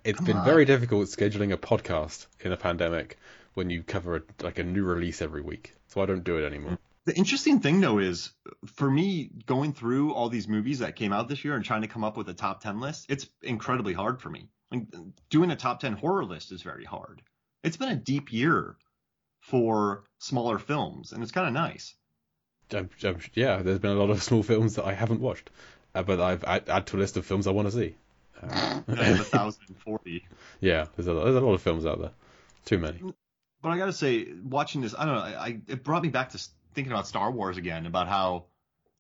It's 0.05 0.19
Come 0.19 0.27
been 0.27 0.37
on. 0.39 0.45
very 0.45 0.65
difficult 0.65 1.09
scheduling 1.09 1.53
a 1.53 1.59
podcast 1.59 2.27
in 2.41 2.53
a 2.53 2.57
pandemic 2.57 3.19
when 3.55 3.71
you 3.71 3.83
cover 3.83 4.17
a, 4.17 4.23
like 4.43 4.59
a 4.59 4.65
new 4.65 4.85
release 4.85 5.23
every 5.23 5.43
week. 5.43 5.75
So 5.89 6.01
I 6.01 6.07
don't 6.07 6.25
do 6.25 6.39
it 6.39 6.47
anymore. 6.47 6.79
The 7.07 7.17
interesting 7.17 7.61
thing 7.61 7.81
though 7.81 7.99
is, 7.99 8.31
for 8.67 8.91
me, 8.91 9.31
going 9.47 9.73
through 9.73 10.13
all 10.13 10.29
these 10.29 10.47
movies 10.47 10.81
that 10.81 10.97
came 10.97 11.13
out 11.13 11.29
this 11.29 11.45
year 11.45 11.57
and 11.57 11.65
trying 11.65 11.83
to 11.83 11.89
come 11.89 12.05
up 12.05 12.17
with 12.17 12.29
a 12.29 12.35
top 12.35 12.63
10 12.63 12.81
list, 12.81 13.07
it's 13.09 13.29
incredibly 13.43 13.95
hard 13.95 14.21
for 14.21 14.31
me. 14.31 14.49
Like, 14.71 14.83
doing 15.31 15.51
a 15.51 15.57
top 15.57 15.81
10 15.81 15.95
horror 15.95 16.25
list 16.25 16.53
is 16.53 16.63
very 16.63 16.85
hard. 16.85 17.23
It's 17.65 17.77
been 17.77 17.89
a 17.89 17.97
deep 17.97 18.33
year 18.33 18.77
for 19.41 20.05
smaller 20.19 20.59
films, 20.59 21.13
and 21.13 21.23
it's 21.23 21.33
kind 21.33 21.49
of 21.49 21.53
nice. 21.55 21.95
Um, 22.73 22.91
um, 23.05 23.17
yeah, 23.35 23.63
there's 23.63 23.79
been 23.79 23.91
a 23.97 24.01
lot 24.01 24.11
of 24.11 24.23
small 24.31 24.43
films 24.43 24.77
that 24.77 24.85
I 24.85 24.93
haven't 24.93 25.21
watched, 25.21 25.51
uh, 25.95 26.03
but 26.03 26.21
I've 26.21 26.45
add, 26.45 26.69
add 26.69 26.87
to 26.89 26.97
a 26.97 26.99
list 26.99 27.17
of 27.17 27.27
films 27.27 27.47
I 27.47 27.53
want 27.53 27.69
to 27.69 27.73
see. 27.73 27.95
Uh, 28.43 28.81
I 28.89 29.13
1,040. 29.13 30.27
yeah, 30.61 30.87
there's 30.97 31.07
a, 31.07 31.13
there's 31.13 31.37
a 31.37 31.41
lot 31.41 31.53
of 31.53 31.61
films 31.61 31.85
out 31.85 32.01
there. 32.01 32.13
Too 32.65 32.79
many. 32.79 33.03
But 33.63 33.71
I 33.71 33.79
gotta 33.79 33.93
say, 33.93 34.29
watching 34.43 34.81
this, 34.81 34.95
I 34.97 35.05
don't 35.05 35.15
know, 35.15 35.21
I, 35.21 35.47
I 35.47 35.61
it 35.69 35.85
brought 35.85 36.03
me 36.03 36.09
back 36.09 36.31
to 36.31 36.49
thinking 36.75 36.93
about 36.93 37.07
Star 37.07 37.31
Wars 37.31 37.57
again, 37.57 37.87
about 37.87 38.09
how 38.09 38.47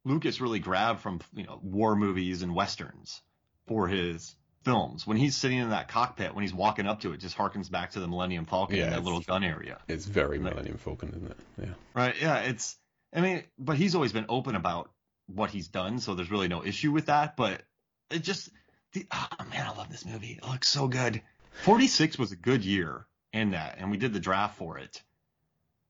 Lucas 0.04 0.40
really 0.40 0.58
grabbed 0.58 1.00
from 1.00 1.20
you 1.34 1.44
know 1.44 1.58
war 1.62 1.96
movies 1.96 2.42
and 2.42 2.54
westerns 2.54 3.22
for 3.66 3.88
his 3.88 4.34
films. 4.62 5.06
When 5.06 5.16
he's 5.16 5.36
sitting 5.36 5.58
in 5.58 5.70
that 5.70 5.88
cockpit, 5.88 6.34
when 6.34 6.42
he's 6.42 6.54
walking 6.54 6.86
up 6.86 7.00
to 7.00 7.12
it, 7.12 7.20
just 7.20 7.36
harkens 7.36 7.70
back 7.70 7.92
to 7.92 8.00
the 8.00 8.08
Millennium 8.08 8.44
Falcon 8.44 8.76
Yeah, 8.76 8.84
in 8.84 8.90
that 8.90 9.04
little 9.04 9.20
gun 9.20 9.44
area. 9.44 9.78
It's 9.88 10.04
very 10.04 10.38
Right. 10.38 10.52
Millennium 10.52 10.76
Falcon, 10.76 11.10
isn't 11.10 11.30
it? 11.30 11.36
Yeah. 11.60 11.74
Right? 11.94 12.14
Yeah, 12.20 12.38
it's. 12.40 12.76
I 13.12 13.20
mean, 13.20 13.42
but 13.58 13.76
he's 13.76 13.94
always 13.94 14.12
been 14.12 14.26
open 14.28 14.54
about 14.54 14.90
what 15.26 15.50
he's 15.50 15.68
done, 15.68 15.98
so 15.98 16.14
there's 16.14 16.30
really 16.30 16.48
no 16.48 16.64
issue 16.64 16.92
with 16.92 17.06
that. 17.06 17.36
But 17.36 17.62
it 18.10 18.22
just, 18.22 18.50
the, 18.92 19.06
oh 19.10 19.28
man, 19.50 19.66
I 19.66 19.76
love 19.76 19.90
this 19.90 20.04
movie. 20.04 20.38
It 20.40 20.48
looks 20.48 20.68
so 20.68 20.86
good. 20.86 21.22
46 21.64 22.18
was 22.18 22.32
a 22.32 22.36
good 22.36 22.64
year 22.64 23.06
in 23.32 23.52
that, 23.52 23.76
and 23.78 23.90
we 23.90 23.96
did 23.96 24.12
the 24.12 24.20
draft 24.20 24.56
for 24.58 24.78
it. 24.78 25.02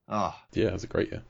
Oh, 0.08 0.34
Yeah, 0.52 0.66
it 0.68 0.72
was 0.72 0.84
a 0.84 0.88
great 0.88 1.10
year. 1.10 1.22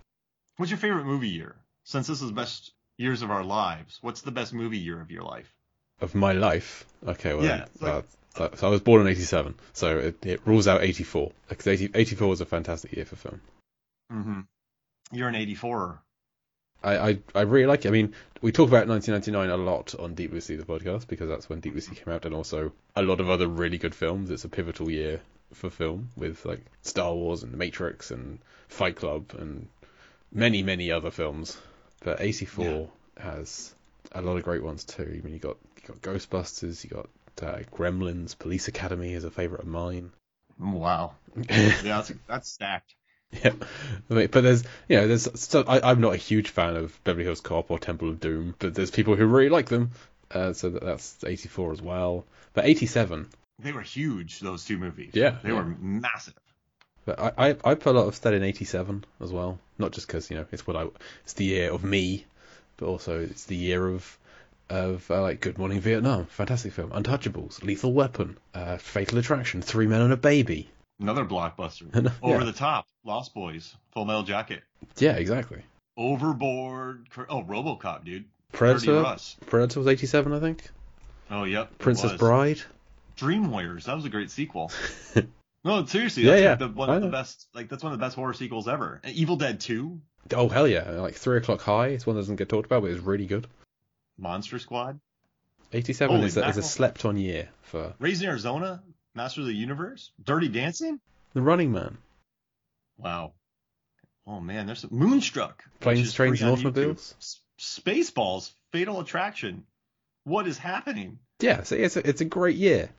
What's 0.56 0.70
your 0.70 0.78
favorite 0.78 1.04
movie 1.04 1.28
year? 1.28 1.56
Since 1.84 2.06
this 2.06 2.20
is 2.22 2.28
the 2.28 2.34
best 2.34 2.72
years 2.96 3.22
of 3.22 3.30
our 3.30 3.44
lives, 3.44 3.98
what's 4.02 4.22
the 4.22 4.30
best 4.30 4.52
movie 4.52 4.78
year 4.78 5.00
of 5.00 5.10
your 5.10 5.22
life? 5.22 5.52
Of 6.00 6.14
my 6.14 6.32
life. 6.32 6.86
Okay, 7.06 7.34
well, 7.34 7.44
Yeah, 7.44 7.66
like- 7.80 8.04
uh, 8.36 8.48
so, 8.54 8.68
I 8.68 8.70
was 8.70 8.80
born 8.80 9.00
in 9.02 9.08
87, 9.08 9.54
so 9.72 9.98
it, 9.98 10.24
it 10.24 10.40
rules 10.46 10.68
out 10.68 10.82
84. 10.84 11.32
Because 11.48 11.66
80, 11.66 11.90
84 11.94 12.28
was 12.28 12.40
a 12.40 12.46
fantastic 12.46 12.92
year 12.92 13.04
for 13.04 13.16
film. 13.16 13.40
Mm-hmm. 14.12 14.40
You're 15.12 15.28
an 15.28 15.34
84. 15.34 16.00
I, 16.82 16.96
I, 17.10 17.18
I 17.34 17.40
really 17.42 17.66
like 17.66 17.84
it. 17.84 17.88
I 17.88 17.90
mean, 17.90 18.14
we 18.40 18.52
talk 18.52 18.68
about 18.68 18.86
1999 18.86 19.50
a 19.50 19.56
lot 19.62 19.94
on 19.98 20.14
Deep 20.14 20.30
Blue 20.30 20.40
Sea, 20.40 20.54
the 20.56 20.64
podcast, 20.64 21.08
because 21.08 21.28
that's 21.28 21.48
when 21.48 21.58
Deep 21.60 21.72
Blue 21.72 21.80
Sea 21.80 21.94
came 21.96 22.14
out, 22.14 22.24
and 22.24 22.34
also 22.34 22.72
a 22.94 23.02
lot 23.02 23.20
of 23.20 23.28
other 23.28 23.48
really 23.48 23.78
good 23.78 23.94
films. 23.94 24.30
It's 24.30 24.44
a 24.44 24.48
pivotal 24.48 24.90
year 24.90 25.20
for 25.52 25.70
film 25.70 26.10
with 26.16 26.44
like 26.44 26.64
Star 26.82 27.14
Wars 27.14 27.42
and 27.42 27.52
The 27.52 27.56
Matrix 27.56 28.10
and 28.10 28.38
Fight 28.68 28.96
Club 28.96 29.32
and 29.38 29.68
many, 30.32 30.62
many 30.62 30.90
other 30.90 31.10
films. 31.10 31.56
But 32.02 32.20
AC4 32.20 32.88
has 33.18 33.74
a 34.12 34.22
lot 34.22 34.36
of 34.36 34.44
great 34.44 34.62
ones 34.62 34.84
too. 34.84 35.02
I 35.02 35.24
mean, 35.24 35.34
you 35.34 35.38
got 35.38 35.56
you 35.76 35.88
got 35.88 36.00
Ghostbusters, 36.02 36.82
you 36.84 36.90
got 36.90 37.08
uh, 37.42 37.62
Gremlins, 37.72 38.38
Police 38.38 38.68
Academy 38.68 39.12
is 39.12 39.24
a 39.24 39.30
favorite 39.30 39.62
of 39.62 39.66
mine. 39.66 40.10
Wow. 40.58 41.14
yeah, 41.48 41.80
that's 41.82 42.12
that's 42.26 42.48
stacked. 42.48 42.94
Yeah, 43.32 43.52
but 44.08 44.32
there's 44.32 44.64
you 44.88 44.96
know 44.96 45.06
there's 45.06 45.28
so 45.40 45.62
I, 45.66 45.90
I'm 45.90 46.00
not 46.00 46.14
a 46.14 46.18
huge 46.18 46.48
fan 46.48 46.76
of 46.76 46.98
Beverly 47.04 47.24
Hills 47.24 47.40
Cop 47.40 47.70
or 47.70 47.78
Temple 47.78 48.08
of 48.08 48.18
Doom, 48.18 48.56
but 48.58 48.74
there's 48.74 48.90
people 48.90 49.14
who 49.14 49.26
really 49.26 49.48
like 49.48 49.68
them. 49.68 49.92
Uh, 50.30 50.52
so 50.52 50.70
that, 50.70 50.82
that's 50.82 51.24
84 51.24 51.72
as 51.72 51.82
well. 51.82 52.24
But 52.52 52.64
87. 52.64 53.28
They 53.62 53.72
were 53.72 53.82
huge. 53.82 54.40
Those 54.40 54.64
two 54.64 54.78
movies. 54.78 55.10
Yeah, 55.14 55.36
They 55.42 55.50
yeah. 55.50 55.56
were 55.56 55.64
massive. 55.64 56.34
But 57.04 57.18
I, 57.18 57.32
I 57.36 57.56
I 57.64 57.74
put 57.74 57.94
a 57.94 57.98
lot 57.98 58.06
of 58.08 58.14
stud 58.14 58.34
in 58.34 58.42
87 58.42 59.04
as 59.20 59.32
well. 59.32 59.58
Not 59.78 59.92
just 59.92 60.06
because 60.06 60.30
you 60.30 60.36
know 60.36 60.46
it's 60.52 60.66
what 60.66 60.76
I 60.76 60.86
it's 61.24 61.32
the 61.34 61.44
year 61.44 61.72
of 61.72 61.82
me, 61.82 62.26
but 62.76 62.86
also 62.86 63.20
it's 63.20 63.44
the 63.44 63.56
year 63.56 63.86
of 63.86 64.18
of 64.68 65.10
uh, 65.10 65.22
like 65.22 65.40
Good 65.40 65.58
Morning 65.58 65.80
Vietnam, 65.80 66.26
fantastic 66.26 66.72
film, 66.72 66.90
Untouchables, 66.90 67.62
Lethal 67.62 67.92
Weapon, 67.92 68.38
uh, 68.54 68.76
Fatal 68.76 69.18
Attraction, 69.18 69.62
Three 69.62 69.86
Men 69.86 70.02
and 70.02 70.12
a 70.12 70.16
Baby. 70.16 70.68
Another 71.00 71.24
blockbuster. 71.24 71.88
Yeah. 72.22 72.34
Over 72.34 72.44
the 72.44 72.52
top. 72.52 72.86
Lost 73.04 73.34
Boys. 73.34 73.74
Full 73.92 74.04
Metal 74.04 74.22
Jacket. 74.22 74.62
Yeah, 74.98 75.12
exactly. 75.12 75.62
Overboard. 75.96 77.08
Oh, 77.28 77.42
RoboCop, 77.42 78.04
dude. 78.04 78.26
Predator. 78.52 79.16
Predator 79.46 79.80
was 79.80 79.88
87, 79.88 80.32
I 80.32 80.40
think. 80.40 80.62
Oh, 81.30 81.44
yep. 81.44 81.78
Princess. 81.78 82.12
Bride. 82.14 82.60
Dream 83.20 83.50
Warriors. 83.50 83.84
That 83.84 83.96
was 83.96 84.06
a 84.06 84.08
great 84.08 84.30
sequel. 84.30 84.72
no, 85.64 85.84
seriously. 85.84 86.24
That's 86.24 86.40
yeah. 86.40 86.50
like 86.50 86.58
the, 86.58 86.68
one 86.68 86.88
of 86.88 87.02
the 87.02 87.08
best. 87.08 87.46
Like 87.54 87.68
that's 87.68 87.82
one 87.82 87.92
of 87.92 87.98
the 87.98 88.02
best 88.02 88.16
horror 88.16 88.32
sequels 88.32 88.66
ever. 88.66 88.98
And 89.04 89.14
Evil 89.14 89.36
Dead 89.36 89.60
2. 89.60 90.00
Oh 90.34 90.48
hell 90.48 90.66
yeah! 90.66 90.88
Like 90.92 91.14
Three 91.14 91.36
O'clock 91.36 91.60
High. 91.60 91.88
It's 91.88 92.06
one 92.06 92.16
that 92.16 92.22
doesn't 92.22 92.36
get 92.36 92.48
talked 92.48 92.64
about, 92.64 92.80
but 92.80 92.90
it's 92.90 93.02
really 93.02 93.26
good. 93.26 93.46
Monster 94.18 94.58
Squad. 94.58 95.00
87 95.72 96.22
is 96.22 96.36
a, 96.36 96.48
is 96.48 96.56
a, 96.56 96.62
slept-on 96.62 97.16
year 97.16 97.48
for 97.62 97.94
Raising 97.98 98.26
Arizona. 98.26 98.82
Master 99.14 99.42
of 99.42 99.46
the 99.46 99.52
Universe. 99.52 100.12
Dirty 100.22 100.48
Dancing. 100.48 100.98
The 101.34 101.42
Running 101.42 101.72
Man. 101.72 101.98
Wow. 102.96 103.32
Oh 104.26 104.40
man, 104.40 104.66
there's 104.66 104.80
some 104.80 104.90
Moonstruck. 104.92 105.62
Planes, 105.80 106.14
Trains, 106.14 106.40
and. 106.40 106.52
Automobiles. 106.52 107.14
S- 107.18 107.40
Spaceballs, 107.58 108.50
Fatal 108.72 108.98
Attraction. 109.00 109.64
What 110.24 110.46
is 110.46 110.56
happening? 110.56 111.18
Yeah, 111.40 111.64
so 111.64 111.76
it's 111.76 111.96
a, 111.96 112.08
it's 112.08 112.20
a 112.22 112.26
great 112.26 112.56
year. 112.56 112.90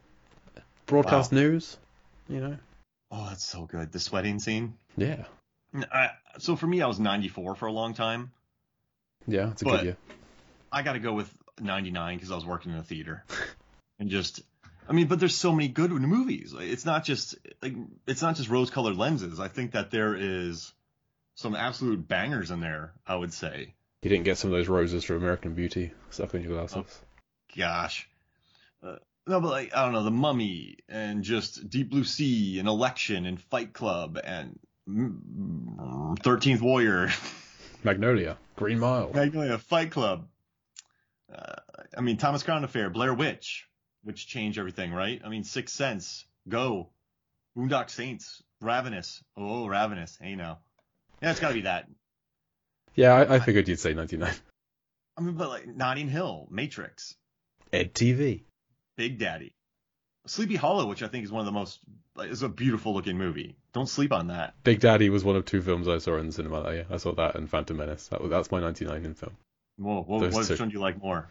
Broadcast 0.86 1.32
news, 1.32 1.78
you 2.28 2.40
know. 2.40 2.58
Oh, 3.12 3.26
that's 3.30 3.44
so 3.44 3.66
good. 3.66 3.92
The 3.92 4.00
sweating 4.00 4.40
scene. 4.40 4.76
Yeah, 4.98 5.26
I, 5.92 6.12
so 6.40 6.56
for 6.56 6.68
me, 6.68 6.82
I 6.82 6.88
was 6.88 7.00
94 7.00 7.56
for 7.56 7.66
a 7.66 7.72
long 7.72 7.94
time. 7.94 8.32
yeah, 9.28 9.52
it's 9.52 9.62
a 9.62 9.66
good 9.66 9.84
year. 9.84 9.98
I 10.72 10.84
got 10.84 10.94
to 10.94 11.00
go 11.00 11.14
with 11.14 11.32
99 11.60 12.18
because 12.18 12.32
I 12.32 12.36
was 12.36 12.46
working 12.46 12.72
in 12.72 12.78
a 12.78 12.84
theater, 12.84 13.24
and 14.00 14.10
just. 14.10 14.42
I 14.90 14.94
mean, 14.94 15.08
but 15.08 15.20
there's 15.20 15.36
so 15.36 15.54
many 15.54 15.70
good 15.70 15.92
movies. 15.92 16.54
It's 16.58 16.86
not 16.86 17.06
just 17.06 17.36
like 17.62 17.76
it's 18.08 18.22
not 18.22 18.36
just 18.36 18.50
rose-colored 18.50 18.98
lenses. 18.98 19.40
I 19.40 19.48
think 19.48 19.72
that 19.72 19.92
there 19.92 20.16
is 20.16 20.74
some 21.36 21.56
absolute 21.56 22.08
bangers 22.08 22.52
in 22.52 22.60
there. 22.60 22.92
I 23.06 23.16
would 23.16 23.32
say. 23.32 23.74
You 24.02 24.10
didn't 24.10 24.26
get 24.26 24.38
some 24.38 24.52
of 24.52 24.58
those 24.58 24.68
roses 24.68 25.04
from 25.04 25.18
American 25.18 25.54
Beauty 25.54 25.92
stuck 26.10 26.34
on 26.34 26.42
your 26.42 26.54
glasses. 26.54 26.78
Oh. 26.78 27.06
Gosh. 27.56 28.10
No, 29.28 29.40
but 29.40 29.50
like 29.50 29.76
I 29.76 29.84
don't 29.84 29.94
know, 29.94 30.04
The 30.04 30.12
Mummy 30.12 30.78
and 30.90 31.24
just 31.24 31.70
Deep 31.70 31.90
Blue 31.90 32.04
Sea 32.04 32.60
and 32.60 32.68
Election 32.68 33.26
and 33.26 33.40
Fight 33.40 33.72
Club 33.74 34.20
and 34.24 34.60
mm, 34.90 36.18
Thirteenth 36.20 36.62
Warrior, 36.62 37.10
Magnolia, 37.84 38.38
Green 38.56 38.80
Mile. 38.80 39.12
Magnolia, 39.14 39.58
Fight 39.58 39.92
Club. 39.92 40.28
Uh, 41.34 41.56
I 41.96 42.02
mean 42.02 42.18
Thomas 42.18 42.44
Crown 42.44 42.64
Affair, 42.64 42.90
Blair 42.90 43.14
Witch, 43.14 43.68
which 44.04 44.28
changed 44.28 44.58
everything, 44.58 44.92
right? 44.92 45.22
I 45.24 45.30
mean 45.30 45.44
Sixth 45.44 45.76
Sense, 45.76 46.26
Go, 46.50 46.90
Boondock 47.56 47.90
Saints, 47.90 48.42
Ravenous. 48.60 49.24
Oh, 49.38 49.68
Ravenous. 49.68 50.18
Hey 50.20 50.36
now. 50.36 50.60
Yeah, 51.22 51.32
it's 51.32 51.40
got 51.40 51.50
to 51.50 51.54
be 51.54 51.62
that. 51.62 51.88
Yeah, 52.96 53.14
I, 53.14 53.36
I 53.36 53.40
figured 53.40 53.68
you'd 53.68 53.80
say 53.80 53.94
99. 53.94 54.34
I 55.18 55.22
mean, 55.22 55.36
but 55.36 55.50
like 55.50 55.68
Notting 55.68 56.10
Hill, 56.10 56.48
Matrix, 56.50 57.16
Ed 57.72 57.94
TV. 57.94 58.44
Big 59.02 59.18
Daddy. 59.18 59.52
Sleepy 60.28 60.56
Hollow, 60.56 60.86
which 60.86 61.02
I 61.02 61.08
think 61.08 61.24
is 61.24 61.32
one 61.32 61.40
of 61.40 61.48
the 61.48 61.52
most 61.52 61.80
is 62.20 62.44
a 62.44 62.50
beautiful 62.50 62.94
looking 62.94 63.18
movie. 63.18 63.56
Don't 63.74 63.90
sleep 63.90 64.14
on 64.14 64.28
that. 64.28 64.54
Big 64.64 64.80
Daddy 64.80 65.10
was 65.10 65.24
one 65.24 65.36
of 65.36 65.44
two 65.44 65.64
films 65.64 65.88
I 65.88 65.98
saw 65.98 66.18
in 66.18 66.28
the 66.28 66.32
cinema 66.32 66.62
that 66.62 66.74
year. 66.74 66.86
I 66.88 66.98
saw 66.98 67.12
that 67.16 67.34
and 67.34 67.50
Phantom 67.50 67.76
Menace. 67.78 68.10
That 68.10 68.22
was, 68.22 68.30
that's 68.30 68.52
my 68.52 68.60
99 68.60 69.04
in 69.04 69.16
film. 69.16 69.36
Whoa, 69.80 70.06
Those 70.20 70.36
what 70.36 70.46
two. 70.46 70.56
one 70.56 70.70
do 70.70 70.74
you 70.74 70.80
like 70.80 71.02
more? 71.02 71.28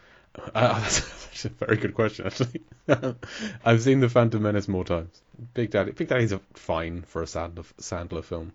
Uh, 0.53 0.79
that's, 0.81 0.99
that's 0.99 1.45
a 1.45 1.49
very 1.49 1.77
good 1.77 1.93
question, 1.93 2.25
actually. 2.25 2.61
I've 3.63 3.81
seen 3.81 4.01
the 4.01 4.09
Phantom 4.09 4.43
Menace 4.43 4.67
more 4.67 4.83
times. 4.83 5.21
Big 5.53 5.71
Daddy, 5.71 5.93
Big 5.93 6.09
Daddy's 6.09 6.33
a 6.33 6.41
fine 6.55 7.03
for 7.03 7.21
a 7.21 7.25
Sandler, 7.25 7.63
Sandler 7.79 8.21
film, 8.25 8.51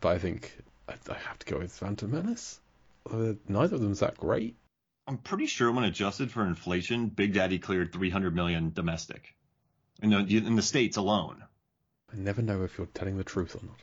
but 0.00 0.08
I 0.08 0.18
think 0.18 0.56
I, 0.88 0.92
I 1.10 1.14
have 1.14 1.40
to 1.40 1.52
go 1.52 1.58
with 1.58 1.72
Phantom 1.72 2.12
Menace. 2.12 2.60
Uh, 3.10 3.32
neither 3.48 3.74
of 3.74 3.80
them's 3.80 3.98
that 3.98 4.18
great. 4.18 4.54
I'm 5.12 5.18
pretty 5.18 5.44
sure 5.44 5.70
when 5.70 5.84
adjusted 5.84 6.30
for 6.30 6.46
inflation, 6.46 7.08
Big 7.08 7.34
Daddy 7.34 7.58
cleared 7.58 7.92
300 7.92 8.34
million 8.34 8.72
domestic 8.72 9.34
in 10.02 10.08
the 10.08 10.16
in 10.38 10.56
the 10.56 10.62
states 10.62 10.96
alone. 10.96 11.44
I 12.10 12.16
never 12.16 12.40
know 12.40 12.62
if 12.62 12.78
you're 12.78 12.86
telling 12.86 13.18
the 13.18 13.24
truth 13.24 13.54
or 13.54 13.66
not. 13.66 13.78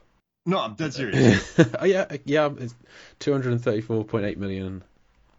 No, 0.47 0.59
I'm 0.59 0.73
dead 0.73 0.91
serious. 0.91 1.59
oh 1.79 1.85
yeah, 1.85 2.07
yeah, 2.25 2.49
it's 2.57 2.73
234.8 3.19 4.37
million 4.37 4.83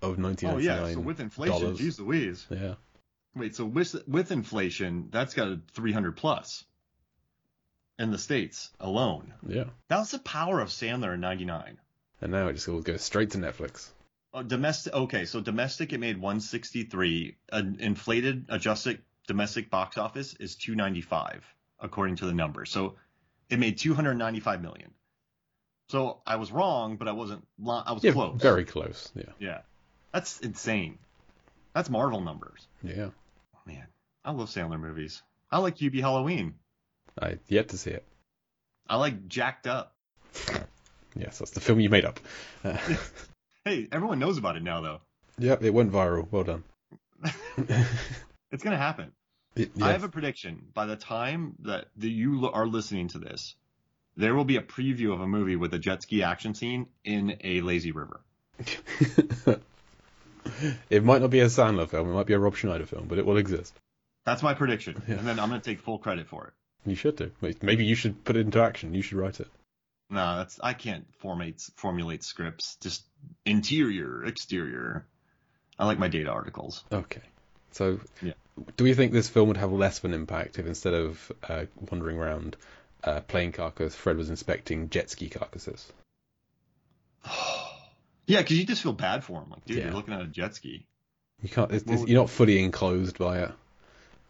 of 0.00 0.16
1999. 0.16 0.54
oh 0.54 0.58
yeah, 0.58 0.94
so 0.94 1.00
with 1.00 1.18
inflation, 1.18 1.60
dollars. 1.60 1.78
geez 1.78 1.98
Louise. 1.98 2.46
yeah. 2.50 2.74
Wait, 3.34 3.56
so 3.56 3.64
with 3.64 3.96
with 4.06 4.30
inflation, 4.30 5.08
that's 5.10 5.34
got 5.34 5.48
a 5.48 5.60
300 5.72 6.16
plus 6.16 6.64
in 7.98 8.12
the 8.12 8.18
states 8.18 8.70
alone. 8.78 9.34
Yeah. 9.44 9.64
That 9.88 9.98
was 9.98 10.12
the 10.12 10.20
power 10.20 10.60
of 10.60 10.68
Sandler 10.68 11.14
in 11.14 11.20
'99. 11.20 11.78
And 12.20 12.30
now 12.30 12.46
it 12.46 12.52
just 12.52 12.68
all 12.68 12.80
goes 12.80 13.02
straight 13.02 13.32
to 13.32 13.38
Netflix. 13.38 13.90
Uh, 14.32 14.42
domestic. 14.42 14.92
Okay, 14.94 15.24
so 15.24 15.40
domestic 15.40 15.92
it 15.92 15.98
made 15.98 16.16
163. 16.16 17.36
An 17.52 17.78
inflated 17.80 18.46
adjusted 18.48 19.02
domestic 19.26 19.70
box 19.70 19.98
office 19.98 20.34
is 20.34 20.54
295 20.56 21.44
according 21.80 22.16
to 22.16 22.26
the 22.26 22.32
numbers. 22.32 22.70
So 22.70 22.96
it 23.48 23.58
made 23.58 23.78
295 23.78 24.62
million. 24.62 24.90
So 25.88 26.20
I 26.26 26.36
was 26.36 26.52
wrong, 26.52 26.96
but 26.96 27.08
I 27.08 27.12
wasn't. 27.12 27.44
I 27.66 27.92
was 27.92 28.04
Yeah, 28.04 28.12
close. 28.12 28.40
very 28.40 28.64
close. 28.64 29.10
Yeah. 29.16 29.24
Yeah, 29.40 29.58
that's 30.12 30.38
insane. 30.40 30.98
That's 31.74 31.90
Marvel 31.90 32.20
numbers. 32.20 32.66
Yeah. 32.82 33.10
Man, 33.66 33.86
I 34.24 34.30
love 34.30 34.48
Sandler 34.50 34.80
movies. 34.80 35.22
I 35.50 35.58
like 35.58 35.76
Hubie 35.78 36.00
Halloween. 36.00 36.54
I 37.20 37.38
yet 37.48 37.70
to 37.70 37.78
see 37.78 37.90
it. 37.90 38.04
I 38.88 38.96
like 38.96 39.26
Jacked 39.26 39.66
Up. 39.66 39.94
Yes, 41.16 41.40
that's 41.40 41.50
the 41.50 41.60
film 41.60 41.80
you 41.80 41.90
made 41.90 42.04
up. 42.04 42.20
Hey, 43.64 43.88
everyone 43.92 44.18
knows 44.18 44.38
about 44.38 44.56
it 44.56 44.62
now, 44.62 44.80
though. 44.80 45.00
yep, 45.38 45.62
it 45.62 45.70
went 45.74 45.92
viral. 45.92 46.26
Well 46.30 46.44
done. 46.44 46.64
It's 48.52 48.64
gonna 48.64 48.76
happen. 48.76 49.12
It- 49.54 49.70
I 49.80 49.92
have 49.92 50.02
a 50.02 50.08
prediction. 50.08 50.66
By 50.74 50.86
the 50.86 50.96
time 50.96 51.54
that 51.60 51.86
the, 51.96 52.10
you 52.10 52.50
are 52.50 52.66
listening 52.66 53.06
to 53.08 53.18
this, 53.18 53.54
there 54.16 54.34
will 54.34 54.44
be 54.44 54.56
a 54.56 54.60
preview 54.62 55.12
of 55.12 55.20
a 55.20 55.26
movie 55.28 55.54
with 55.54 55.72
a 55.72 55.78
jet 55.78 56.02
ski 56.02 56.24
action 56.24 56.54
scene 56.54 56.86
in 57.04 57.36
a 57.44 57.60
lazy 57.60 57.92
river. 57.92 58.20
it 60.90 61.04
might 61.04 61.20
not 61.20 61.30
be 61.30 61.38
a 61.40 61.46
Sandler 61.46 61.88
film. 61.88 62.10
It 62.10 62.14
might 62.14 62.26
be 62.26 62.32
a 62.34 62.40
Rob 62.40 62.56
Schneider 62.56 62.86
film, 62.86 63.06
but 63.06 63.18
it 63.18 63.26
will 63.26 63.36
exist. 63.36 63.78
That's 64.24 64.42
my 64.42 64.54
prediction, 64.54 65.00
Yeah. 65.06 65.14
and 65.18 65.26
then 65.28 65.38
I'm 65.38 65.48
gonna 65.48 65.60
take 65.60 65.78
full 65.80 65.98
credit 65.98 66.26
for 66.26 66.46
it. 66.48 66.52
You 66.88 66.96
should 66.96 67.14
do. 67.14 67.30
Maybe 67.62 67.84
you 67.84 67.94
should 67.94 68.24
put 68.24 68.34
it 68.36 68.40
into 68.40 68.60
action. 68.60 68.94
You 68.94 69.02
should 69.02 69.18
write 69.18 69.38
it. 69.38 69.48
No, 70.10 70.36
that's 70.38 70.58
I 70.62 70.72
can't 70.74 71.06
formate 71.22 71.70
formulate 71.76 72.24
scripts. 72.24 72.76
Just 72.80 73.04
interior, 73.46 74.24
exterior. 74.24 75.06
I 75.78 75.86
like 75.86 75.98
my 75.98 76.08
data 76.08 76.30
articles. 76.30 76.84
Okay. 76.92 77.22
So, 77.72 78.00
Yeah. 78.20 78.32
do 78.76 78.84
we 78.84 78.94
think 78.94 79.12
this 79.12 79.28
film 79.28 79.48
would 79.48 79.56
have 79.56 79.70
less 79.72 79.98
of 79.98 80.06
an 80.06 80.14
impact 80.14 80.58
if 80.58 80.66
instead 80.66 80.92
of 80.92 81.32
uh, 81.48 81.66
wandering 81.90 82.18
around 82.18 82.56
uh, 83.04 83.20
plane 83.20 83.52
carcass, 83.52 83.94
Fred 83.94 84.16
was 84.16 84.28
inspecting 84.28 84.90
jet 84.90 85.08
ski 85.08 85.28
carcasses? 85.28 85.90
yeah, 88.26 88.38
because 88.38 88.58
you 88.58 88.66
just 88.66 88.82
feel 88.82 88.92
bad 88.92 89.24
for 89.24 89.40
him. 89.40 89.50
Like, 89.50 89.64
dude, 89.64 89.78
Yeah. 89.78 89.84
you're 89.84 89.94
looking 89.94 90.14
at 90.14 90.22
a 90.22 90.26
jet 90.26 90.54
ski. 90.54 90.86
You 91.42 91.48
can't. 91.48 91.70
It's, 91.72 91.84
it's, 91.90 92.06
you're 92.06 92.20
not 92.20 92.30
fully 92.30 92.62
enclosed 92.62 93.16
by 93.18 93.38
it. 93.40 93.52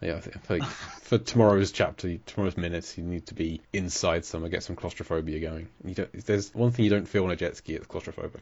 Yeah, 0.01 0.15
I 0.15 0.19
think, 0.19 0.63
for 0.63 1.19
tomorrow's 1.19 1.71
chapter, 1.71 2.17
tomorrow's 2.25 2.57
minutes, 2.57 2.97
you 2.97 3.03
need 3.03 3.27
to 3.27 3.35
be 3.35 3.61
inside 3.71 4.25
somewhere, 4.25 4.49
get 4.49 4.63
some 4.63 4.75
claustrophobia 4.75 5.39
going. 5.39 5.67
You 5.85 5.93
don't, 5.93 6.09
if 6.13 6.25
there's 6.25 6.53
one 6.55 6.71
thing 6.71 6.85
you 6.85 6.91
don't 6.91 7.07
feel 7.07 7.23
on 7.23 7.31
a 7.31 7.35
jet 7.35 7.55
ski, 7.55 7.75
it's 7.75 7.85
claustrophobic. 7.85 8.41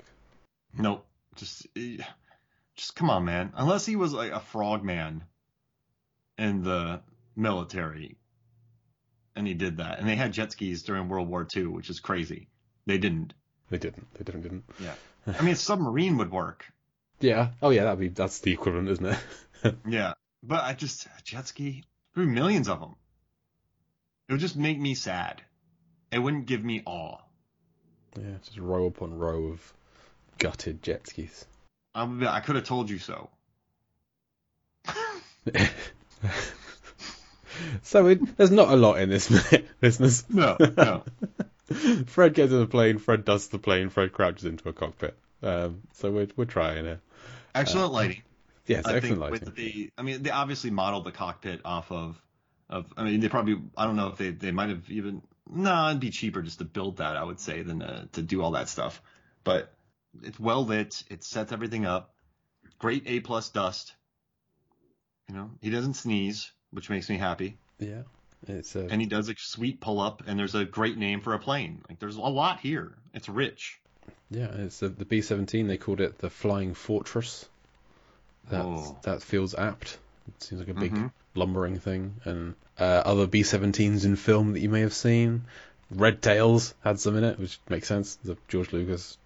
Nope. 0.78 1.06
Just, 1.36 1.68
eh, 1.76 1.98
just 2.76 2.96
come 2.96 3.10
on, 3.10 3.26
man. 3.26 3.52
Unless 3.56 3.86
he 3.86 3.98
was 3.98 4.14
like 4.14 4.32
a 4.32 4.40
frogman 4.40 5.24
in 6.38 6.64
the 6.64 7.02
military, 7.36 8.16
and 9.36 9.46
he 9.46 9.54
did 9.54 9.78
that, 9.78 10.00
and 10.00 10.08
they 10.08 10.16
had 10.16 10.32
jet 10.32 10.54
skis 10.54 10.84
during 10.84 11.10
World 11.10 11.28
War 11.28 11.46
II, 11.56 11.68
which 11.68 11.90
is 11.90 12.00
crazy. 12.00 12.48
They 12.86 12.98
didn't. 12.98 13.34
They 13.70 13.78
didn't. 13.78 14.08
They 14.14 14.24
definitely 14.24 14.50
didn't. 14.50 14.66
Yeah. 14.80 14.94
I 15.38 15.42
mean, 15.42 15.54
a 15.54 15.58
submarine 15.58 16.18
would 16.18 16.32
work. 16.32 16.66
Yeah. 17.20 17.50
Oh 17.62 17.70
yeah, 17.70 17.84
that'd 17.84 18.00
be 18.00 18.08
that's 18.08 18.40
the 18.40 18.54
equivalent, 18.54 18.90
isn't 18.90 19.06
it? 19.06 19.20
Yeah, 19.86 20.14
but 20.44 20.64
I 20.64 20.74
just 20.74 21.08
jet 21.24 21.48
ski. 21.48 21.84
There 22.14 22.24
would 22.24 22.30
be 22.30 22.36
millions 22.36 22.68
of 22.70 22.80
them. 22.80 22.96
It 24.28 24.34
would 24.34 24.42
just 24.42 24.56
make 24.56 24.80
me 24.80 24.96
sad. 24.96 25.42
It 26.12 26.20
wouldn't 26.20 26.46
give 26.46 26.64
me 26.64 26.82
awe. 26.86 27.18
yeah, 28.18 28.38
just 28.44 28.58
row 28.58 28.86
upon 28.86 29.18
row 29.18 29.48
of 29.48 29.74
gutted 30.38 30.82
jet 30.82 31.08
skis. 31.08 31.46
I, 31.96 32.04
would 32.04 32.20
be- 32.20 32.28
I 32.28 32.40
could 32.40 32.56
have 32.56 32.66
told 32.66 32.90
you 32.90 33.00
so. 33.00 33.30
so 37.84 38.08
it, 38.08 38.38
there's 38.38 38.52
not 38.52 38.70
a 38.70 38.76
lot 38.76 39.00
in 39.00 39.10
this 39.10 39.28
business. 39.80 40.26
No, 40.30 40.56
no. 40.60 41.04
Fred 42.08 42.34
gets 42.34 42.52
in 42.52 42.60
the 42.60 42.68
plane. 42.68 42.98
Fred 42.98 43.26
does 43.26 43.48
the 43.48 43.60
plane. 43.60 43.90
Fred 43.90 44.12
crouches 44.12 44.46
into 44.46 44.70
a 44.70 44.74
cockpit. 44.74 45.16
Um, 45.42 45.82
so 45.94 46.12
we're 46.12 46.28
we're 46.36 46.46
trying 46.46 46.86
it. 46.86 47.00
Excellent 47.54 47.94
lighting. 47.94 48.22
Yes, 48.70 48.86
I 48.86 49.00
think 49.00 49.18
lighting. 49.18 49.32
with 49.32 49.56
the, 49.56 49.92
I 49.98 50.04
mean, 50.04 50.22
they 50.22 50.30
obviously 50.30 50.70
modeled 50.70 51.04
the 51.04 51.12
cockpit 51.12 51.62
off 51.66 51.92
of, 51.92 52.22
of. 52.70 52.86
I 52.96 53.04
mean, 53.04 53.20
they 53.20 53.28
probably. 53.28 53.60
I 53.76 53.86
don't 53.86 53.96
know 53.96 54.10
if 54.10 54.18
they 54.18 54.30
they 54.30 54.52
might 54.52 54.70
have 54.70 54.90
even. 54.92 55.24
No, 55.52 55.90
it'd 55.90 56.00
be 56.00 56.12
cheaper 56.12 56.44
just 56.44 56.60
to 56.60 56.66
build 56.66 56.98
that. 56.98 57.18
I 57.18 57.24
would 57.24 57.40
say 57.40 57.64
than 57.64 57.80
to, 57.80 58.08
to 58.12 58.22
do 58.22 58.44
all 58.44 58.52
that 58.52 58.70
stuff. 58.70 59.02
But 59.44 59.74
it's 60.22 60.40
well 60.40 60.64
lit. 60.64 61.04
It 61.10 61.24
sets 61.24 61.52
everything 61.52 61.88
up. 61.88 62.14
Great 62.78 63.04
A 63.08 63.22
plus 63.22 63.50
dust. 63.50 63.96
You 65.28 65.34
know, 65.36 65.50
he 65.62 65.72
doesn't 65.72 65.96
sneeze, 65.96 66.52
which 66.70 66.92
makes 66.92 67.10
me 67.10 67.18
happy. 67.18 67.58
Yeah, 67.80 68.04
it's 68.48 68.76
uh, 68.76 68.88
And 68.92 69.02
he 69.02 69.08
does 69.08 69.30
a 69.30 69.36
sweet 69.36 69.82
pull 69.82 70.00
up, 70.00 70.22
and 70.28 70.38
there's 70.38 70.54
a 70.54 70.64
great 70.64 70.98
name 70.98 71.22
for 71.22 71.34
a 71.34 71.40
plane. 71.40 71.82
Like 71.90 71.98
there's 71.98 72.18
a 72.18 72.22
lot 72.22 72.60
here. 72.60 72.96
It's 73.16 73.28
rich. 73.30 73.80
yeah, 74.30 74.52
it's 74.54 74.84
uh, 74.84 74.90
the 74.96 75.06
B-17. 75.06 75.68
They 75.68 75.78
called 75.78 76.02
it 76.02 76.20
the 76.20 76.30
Flying 76.30 76.76
Fortress. 76.76 77.50
That 78.50 78.66
Oh. 78.66 78.98
that 79.04 79.22
feels 79.22 79.54
apt. 79.56 79.98
It 80.28 80.44
seems 80.44 80.60
like 80.60 80.70
a 80.76 80.80
big 80.80 80.94
Mhm. 80.94 81.12
lumbering 81.36 81.80
thing. 81.80 82.16
And 82.24 82.56
uh, 82.80 82.84
other 83.06 83.28
B-17s 83.28 84.06
in 84.06 84.16
film 84.16 84.54
that 84.54 84.62
you 84.62 84.70
may 84.70 84.82
have 84.82 84.94
seen. 84.94 85.44
Red 85.92 86.22
Tails 86.22 86.74
had 86.84 87.00
some 87.00 87.18
in 87.18 87.24
it, 87.24 87.40
which 87.40 87.60
makes 87.68 87.88
sense. 87.88 88.16
The 88.24 88.38
George 88.48 88.72
Lucas 88.72 89.18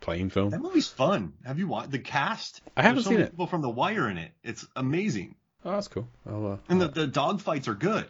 plane 0.00 0.30
film. 0.30 0.50
That 0.50 0.60
movie's 0.60 0.88
fun. 0.88 1.32
Have 1.44 1.58
you 1.60 1.68
watched 1.68 1.90
the 1.92 1.98
cast? 1.98 2.60
I 2.76 2.82
haven't 2.82 2.96
There's 2.96 3.04
so 3.04 3.10
seen 3.10 3.18
many 3.18 3.26
it. 3.28 3.30
People 3.32 3.46
from 3.46 3.62
The 3.62 3.70
Wire 3.70 4.08
in 4.08 4.18
it. 4.18 4.32
It's 4.42 4.66
amazing. 4.74 5.34
Oh, 5.64 5.72
that's 5.72 5.86
cool. 5.88 6.08
Uh, 6.28 6.56
And 6.68 6.80
the, 6.80 6.88
the 6.88 7.06
dog 7.06 7.40
fights 7.40 7.68
are 7.68 7.74
good. 7.74 8.06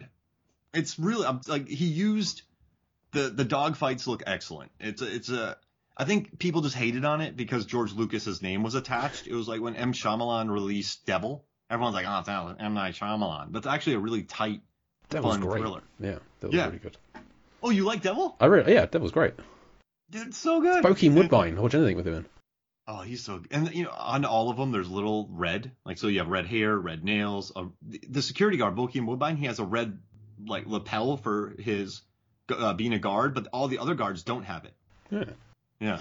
It's 0.73 0.99
really 0.99 1.27
I'm- 1.27 1.43
like 1.49 1.69
he 1.69 1.85
used 1.87 2.43
the 3.11 3.29
the 3.29 3.45
dog 3.45 3.77
fights 3.77 4.07
look 4.07 4.23
excellent. 4.27 4.71
It's 4.81 5.03
a, 5.03 5.15
it's 5.15 5.29
a 5.29 5.59
I 5.97 6.05
think 6.05 6.39
people 6.39 6.63
just 6.63 6.75
hated 6.75 7.05
on 7.05 7.21
it 7.21 7.37
because 7.37 7.67
George 7.67 7.93
Lucas's 7.93 8.41
name 8.43 8.63
was 8.63 8.75
attached. 8.75 9.27
It 9.27 9.35
was 9.35 9.47
like 9.49 9.61
when 9.61 9.77
M 9.77 9.93
Shyamalan 9.93 10.51
released 10.51 11.05
Devil. 11.07 11.45
Everyone's 11.71 11.95
like, 11.95 12.07
oh, 12.09 12.19
it's 12.19 12.29
not 12.29 12.57
M 12.61 12.75
Night 12.75 12.95
Shyamalan, 12.95 13.53
but 13.53 13.59
it's 13.59 13.67
actually 13.67 13.95
a 13.95 13.99
really 13.99 14.23
tight. 14.23 14.61
that 15.11 15.23
fun 15.23 15.41
thriller. 15.41 15.83
Yeah, 16.01 16.19
that 16.41 16.49
was 16.49 16.55
Yeah. 16.55 16.67
really 16.67 16.78
good. 16.78 16.97
Oh, 17.63 17.71
you 17.71 17.85
like 17.85 18.02
Devil? 18.02 18.37
I 18.41 18.47
really, 18.47 18.75
yeah, 18.75 18.87
was 18.99 19.13
great. 19.13 19.35
Dude, 20.11 20.28
it's 20.28 20.39
so 20.39 20.61
good. 20.61 20.83
Bokeem 20.85 21.15
Woodbine. 21.15 21.57
Watch 21.61 21.75
anything 21.75 21.97
with 21.97 22.07
him 22.07 22.15
in. 22.15 22.26
Oh, 22.89 23.00
he's 23.02 23.23
so 23.25 23.43
and 23.50 23.73
you 23.73 23.85
know 23.85 23.91
on 23.97 24.25
all 24.25 24.50
of 24.50 24.57
them 24.57 24.73
there's 24.73 24.91
little 24.91 25.28
red 25.31 25.71
like 25.87 25.99
so 25.99 26.09
you 26.09 26.19
have 26.19 26.28
red 26.28 26.47
hair, 26.47 26.76
red 26.76 27.05
nails. 27.05 27.52
A, 27.55 27.67
the 28.09 28.21
security 28.23 28.57
guard 28.59 28.75
Bokeem 28.75 29.07
Woodbine 29.07 29.37
he 29.37 29.47
has 29.47 29.61
a 29.61 29.65
red 29.65 29.99
like 30.45 30.67
lapel 30.67 31.17
for 31.17 31.55
his 31.59 32.02
uh, 32.50 32.75
being 32.75 32.93
a 32.93 32.99
guard, 32.99 33.35
but 33.35 33.47
all 33.52 33.69
the 33.69 33.78
other 33.78 33.95
guards 33.95 34.25
don't 34.25 34.43
have 34.43 34.65
it. 34.65 34.75
Yeah. 35.11 35.25
Yeah, 35.82 35.99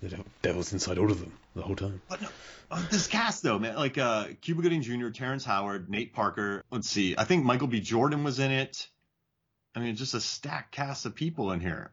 The 0.00 0.16
devil's 0.42 0.72
inside 0.72 0.96
all 0.96 1.10
of 1.10 1.18
them 1.18 1.32
the 1.56 1.62
whole 1.62 1.74
time. 1.74 2.00
but 2.08 2.22
no, 2.22 2.28
uh, 2.70 2.86
this 2.88 3.08
cast 3.08 3.42
though, 3.42 3.58
man, 3.58 3.74
like 3.74 3.98
uh, 3.98 4.28
Cuba 4.40 4.62
Gooding 4.62 4.80
Jr., 4.82 5.08
Terrence 5.08 5.44
Howard, 5.44 5.90
Nate 5.90 6.12
Parker. 6.12 6.62
Let's 6.70 6.88
see, 6.88 7.16
I 7.18 7.24
think 7.24 7.44
Michael 7.44 7.66
B. 7.66 7.80
Jordan 7.80 8.22
was 8.22 8.38
in 8.38 8.52
it. 8.52 8.86
I 9.74 9.80
mean, 9.80 9.96
just 9.96 10.14
a 10.14 10.20
stacked 10.20 10.70
cast 10.70 11.04
of 11.04 11.16
people 11.16 11.50
in 11.50 11.58
here. 11.58 11.90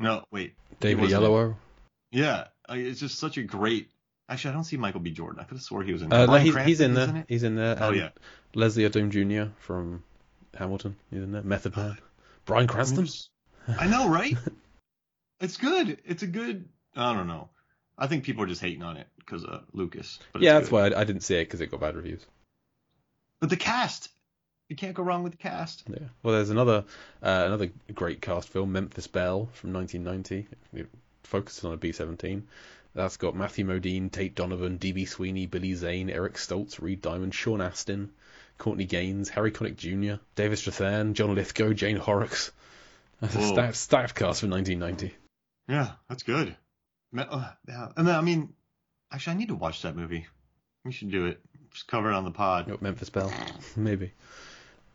No, 0.00 0.24
wait, 0.32 0.54
David 0.80 1.08
Oyelowo. 1.10 1.54
yeah, 2.10 2.46
uh, 2.68 2.74
it's 2.74 2.98
just 2.98 3.18
such 3.20 3.38
a 3.38 3.42
great. 3.44 3.88
Actually, 4.28 4.50
I 4.50 4.54
don't 4.54 4.64
see 4.64 4.76
Michael 4.76 5.00
B. 5.00 5.10
Jordan. 5.12 5.38
I 5.40 5.44
could 5.44 5.58
have 5.58 5.62
swore 5.62 5.82
he 5.84 5.92
was 5.92 6.02
in. 6.02 6.12
Uh, 6.12 6.26
no, 6.26 6.34
he's, 6.38 6.56
he's 6.56 6.80
in 6.80 6.94
there. 6.94 7.24
He's 7.28 7.42
in 7.44 7.54
there. 7.54 7.76
Oh 7.80 7.92
yeah. 7.92 8.08
Leslie 8.54 8.82
Odom 8.88 9.10
Jr. 9.10 9.52
from 9.60 10.02
Hamilton. 10.56 10.96
He's 11.10 11.22
in 11.22 11.30
there. 11.32 11.42
Method 11.42 11.76
Man. 11.76 11.98
Bryan 12.46 12.66
Cranston. 12.66 13.08
I 13.78 13.86
know, 13.86 14.08
right? 14.08 14.36
it's 15.40 15.56
good. 15.56 15.98
It's 16.04 16.22
a 16.22 16.26
good. 16.26 16.68
I 16.96 17.12
don't 17.14 17.26
know. 17.28 17.48
I 17.98 18.06
think 18.06 18.24
people 18.24 18.42
are 18.44 18.46
just 18.46 18.60
hating 18.60 18.82
on 18.82 18.96
it 18.96 19.06
because 19.18 19.44
of 19.44 19.62
Lucas. 19.72 20.18
But 20.32 20.42
Yeah, 20.42 20.54
that's 20.54 20.68
good. 20.68 20.74
why 20.92 20.96
I, 20.96 21.00
I 21.00 21.04
didn't 21.04 21.22
see 21.22 21.36
it 21.36 21.44
because 21.44 21.60
it 21.60 21.70
got 21.70 21.80
bad 21.80 21.96
reviews. 21.96 22.24
But 23.40 23.50
the 23.50 23.56
cast, 23.56 24.10
you 24.68 24.76
can't 24.76 24.94
go 24.94 25.02
wrong 25.02 25.22
with 25.22 25.32
the 25.32 25.38
cast. 25.38 25.84
Yeah. 25.88 26.08
Well, 26.22 26.34
there's 26.34 26.50
another 26.50 26.84
uh, 27.22 27.42
another 27.46 27.70
great 27.94 28.20
cast 28.20 28.48
film, 28.48 28.72
Memphis 28.72 29.06
Belle 29.06 29.48
from 29.52 29.72
1990. 29.72 30.46
It 30.74 30.88
focuses 31.24 31.64
on 31.64 31.72
a 31.72 31.76
B-17. 31.76 32.42
That's 32.94 33.16
got 33.18 33.36
Matthew 33.36 33.64
Modine, 33.66 34.10
Tate 34.10 34.34
Donovan, 34.34 34.76
D.B. 34.76 35.04
Sweeney, 35.04 35.46
Billy 35.46 35.74
Zane, 35.74 36.10
Eric 36.10 36.34
Stoltz, 36.34 36.82
Reed 36.82 37.00
Diamond, 37.00 37.32
Sean 37.32 37.60
Astin, 37.60 38.10
Courtney 38.58 38.84
Gaines, 38.84 39.28
Harry 39.28 39.52
Connick 39.52 39.76
Jr., 39.76 40.20
David 40.34 40.58
Strathairn, 40.58 41.12
John 41.12 41.34
Lithgow, 41.36 41.72
Jane 41.72 41.96
Horrocks. 41.96 42.50
That's 43.20 43.36
a 43.36 43.38
Whoa. 43.38 43.52
stacked, 43.52 43.76
stacked 43.76 44.14
cast 44.16 44.40
from 44.40 44.50
1990. 44.50 45.14
Yeah, 45.70 45.92
that's 46.08 46.24
good. 46.24 46.56
Uh, 47.16 47.50
yeah, 47.68 47.88
and 47.96 48.06
then 48.06 48.16
I 48.16 48.20
mean, 48.20 48.52
actually, 49.12 49.34
I 49.34 49.36
need 49.36 49.48
to 49.48 49.54
watch 49.54 49.82
that 49.82 49.96
movie. 49.96 50.26
We 50.84 50.90
should 50.92 51.10
do 51.10 51.26
it. 51.26 51.40
Just 51.72 51.86
cover 51.86 52.10
it 52.10 52.14
on 52.14 52.24
the 52.24 52.30
pod. 52.32 52.68
Got 52.68 52.82
Memphis 52.82 53.10
Belle, 53.10 53.32
maybe. 53.76 54.12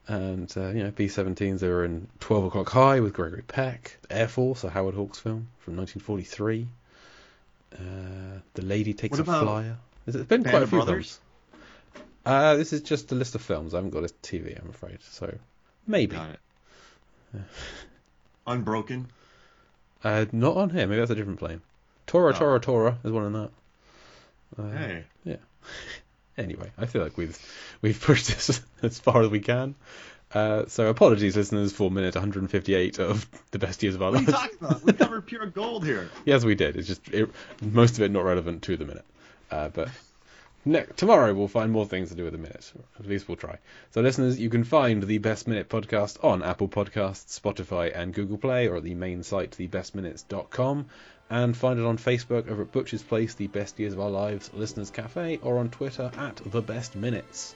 And 0.08 0.52
uh, 0.58 0.68
you 0.70 0.84
know, 0.84 0.92
B-17s. 0.92 1.60
They 1.60 1.70
were 1.70 1.86
in 1.86 2.08
12 2.20 2.46
O'clock 2.46 2.70
High 2.70 3.00
with 3.00 3.14
Gregory 3.14 3.44
Peck, 3.44 3.98
Air 4.10 4.28
Force, 4.28 4.64
a 4.66 4.70
Howard 4.70 4.96
Hawks 4.96 5.18
film 5.18 5.48
from 5.60 5.78
1943. 5.78 6.68
Uh, 7.74 7.78
the 8.54 8.62
Lady 8.62 8.94
Takes 8.94 9.18
a 9.18 9.24
Flyer. 9.24 9.78
There's 10.06 10.26
been 10.26 10.44
Band 10.44 10.52
quite 10.54 10.64
a 10.64 10.68
few 10.68 10.78
Brothers? 10.84 11.20
films. 11.54 12.06
Uh, 12.26 12.56
this 12.58 12.74
is 12.74 12.82
just 12.82 13.12
a 13.12 13.16
list 13.16 13.36
of 13.36 13.42
films. 13.42 13.74
I 13.74 13.78
haven't 13.78 13.92
got 13.92 14.04
a 14.04 14.14
TV, 14.22 14.62
I'm 14.62 14.70
afraid. 14.70 15.00
So 15.02 15.34
maybe. 15.88 16.16
Got 16.16 16.32
it. 16.32 17.42
Unbroken. 18.46 19.08
Uh, 20.06 20.26
not 20.32 20.56
on 20.56 20.70
here. 20.70 20.88
Maybe 20.88 21.00
that's 21.00 21.12
a 21.12 21.15
different 21.15 21.39
plane. 21.39 21.62
Tora, 22.08 22.34
Oh. 22.34 22.38
Tora, 22.38 22.60
Tora. 22.60 22.98
There's 23.02 23.12
one 23.13 23.26
in 23.26 23.34
that. 23.34 23.50
Uh, 24.58 24.70
Hey. 24.78 25.04
Yeah. 25.24 25.36
anyway, 26.38 26.72
I 26.78 26.86
feel 26.86 27.02
like 27.02 27.18
we've 27.18 27.38
we've 27.82 28.00
pushed 28.00 28.28
this 28.28 28.62
as 28.84 29.00
far 29.00 29.22
as 29.24 29.30
we 29.30 29.39
can. 29.39 29.76
Uh, 30.34 30.65
so 30.68 30.88
apologies, 30.89 31.36
listeners, 31.36 31.72
for 31.72 31.89
minute 31.89 32.13
158 32.15 33.00
of 33.00 33.26
the 33.52 33.60
best 33.60 33.82
years 33.84 33.96
of 33.96 34.02
our 34.02 34.12
What 34.12 34.20
are 34.22 34.26
you 34.26 34.32
talking 34.32 34.58
about? 34.62 34.84
We 34.84 34.94
covered 34.94 35.26
pure 35.28 35.46
gold 35.48 35.86
here. 35.86 36.10
yes, 36.26 36.44
we 36.44 36.56
did. 36.56 36.76
It's 36.76 36.88
just 36.88 37.08
it, 37.10 37.30
most 37.62 37.98
of 37.98 38.04
it 38.04 38.12
not 38.12 38.26
relevant 38.26 38.63
to 38.63 38.76
the 38.78 38.86
minute. 38.86 39.06
Uh, 39.50 39.70
but 39.70 39.89
ne- 40.65 40.86
tomorrow 40.95 41.34
we'll 41.34 41.47
find 41.47 41.71
more 41.71 41.86
things 41.86 42.10
to 42.10 42.15
do 42.15 42.23
with 42.23 42.34
the 42.34 42.39
minute. 42.39 42.73
At 42.99 43.06
least 43.06 43.28
we'll 43.28 43.38
try. 43.38 43.60
So, 43.91 44.01
listeners, 44.01 44.39
you 44.39 44.49
can 44.49 44.63
find 44.63 45.04
the 45.04 45.19
Best 45.19 45.47
Minute 45.47 45.69
podcast 45.69 46.23
on 46.23 46.43
Apple 46.43 46.67
Podcasts, 46.67 47.39
Spotify, 47.39 47.91
and 47.95 48.13
Google 48.13 48.38
Play, 48.38 48.67
or 48.67 48.78
at 48.78 48.84
the 48.84 48.95
main 48.95 49.23
site, 49.23 49.51
thebestminutes.com. 49.51 50.88
And 51.30 51.58
find 51.58 51.80
it 51.80 51.86
on 51.86 51.97
Facebook 51.97 52.49
over 52.49 52.63
at 52.63 52.71
Butcher's 52.71 53.01
Place, 53.01 53.34
The 53.34 53.47
Best 53.47 53.80
Years 53.80 53.93
of 53.93 53.99
Our 53.99 54.12
Lives 54.12 54.51
Listeners 54.54 54.91
Cafe, 54.91 55.39
or 55.41 55.58
on 55.58 55.69
Twitter 55.69 56.12
at 56.17 56.41
The 56.45 56.62
Best 56.62 56.95
Minutes. 56.95 57.56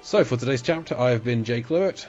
So, 0.00 0.24
for 0.24 0.36
today's 0.36 0.62
chapter, 0.62 0.98
I 0.98 1.10
have 1.10 1.22
been 1.22 1.44
Jake 1.44 1.68
Lewitt. 1.68 2.06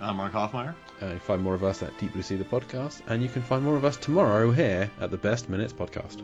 I'm 0.00 0.16
Mark 0.16 0.32
Hoffmeyer. 0.32 0.74
Uh, 1.00 1.06
you 1.06 1.18
find 1.18 1.42
more 1.42 1.54
of 1.54 1.64
us 1.64 1.82
at 1.82 1.96
Deep 1.98 2.12
Blue 2.12 2.22
Sea, 2.22 2.36
the 2.36 2.44
podcast, 2.44 3.00
and 3.08 3.22
you 3.22 3.28
can 3.28 3.42
find 3.42 3.64
more 3.64 3.76
of 3.76 3.84
us 3.84 3.96
tomorrow 3.96 4.52
here 4.52 4.90
at 5.00 5.10
the 5.10 5.16
Best 5.16 5.48
Minutes 5.48 5.72
podcast. 5.72 6.22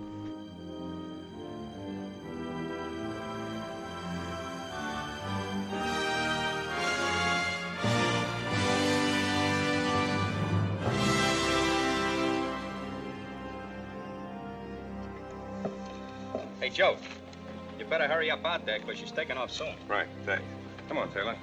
You 18.29 18.37
better 18.37 18.43
hurry 18.43 18.55
up 18.55 18.61
out 18.61 18.67
there 18.67 18.79
because 18.81 18.99
she's 18.99 19.12
taking 19.12 19.37
off 19.37 19.51
soon. 19.51 19.75
Right, 19.88 20.07
thanks. 20.27 20.45
Come 20.88 20.99
on, 20.99 21.11
Taylor. 21.12 21.37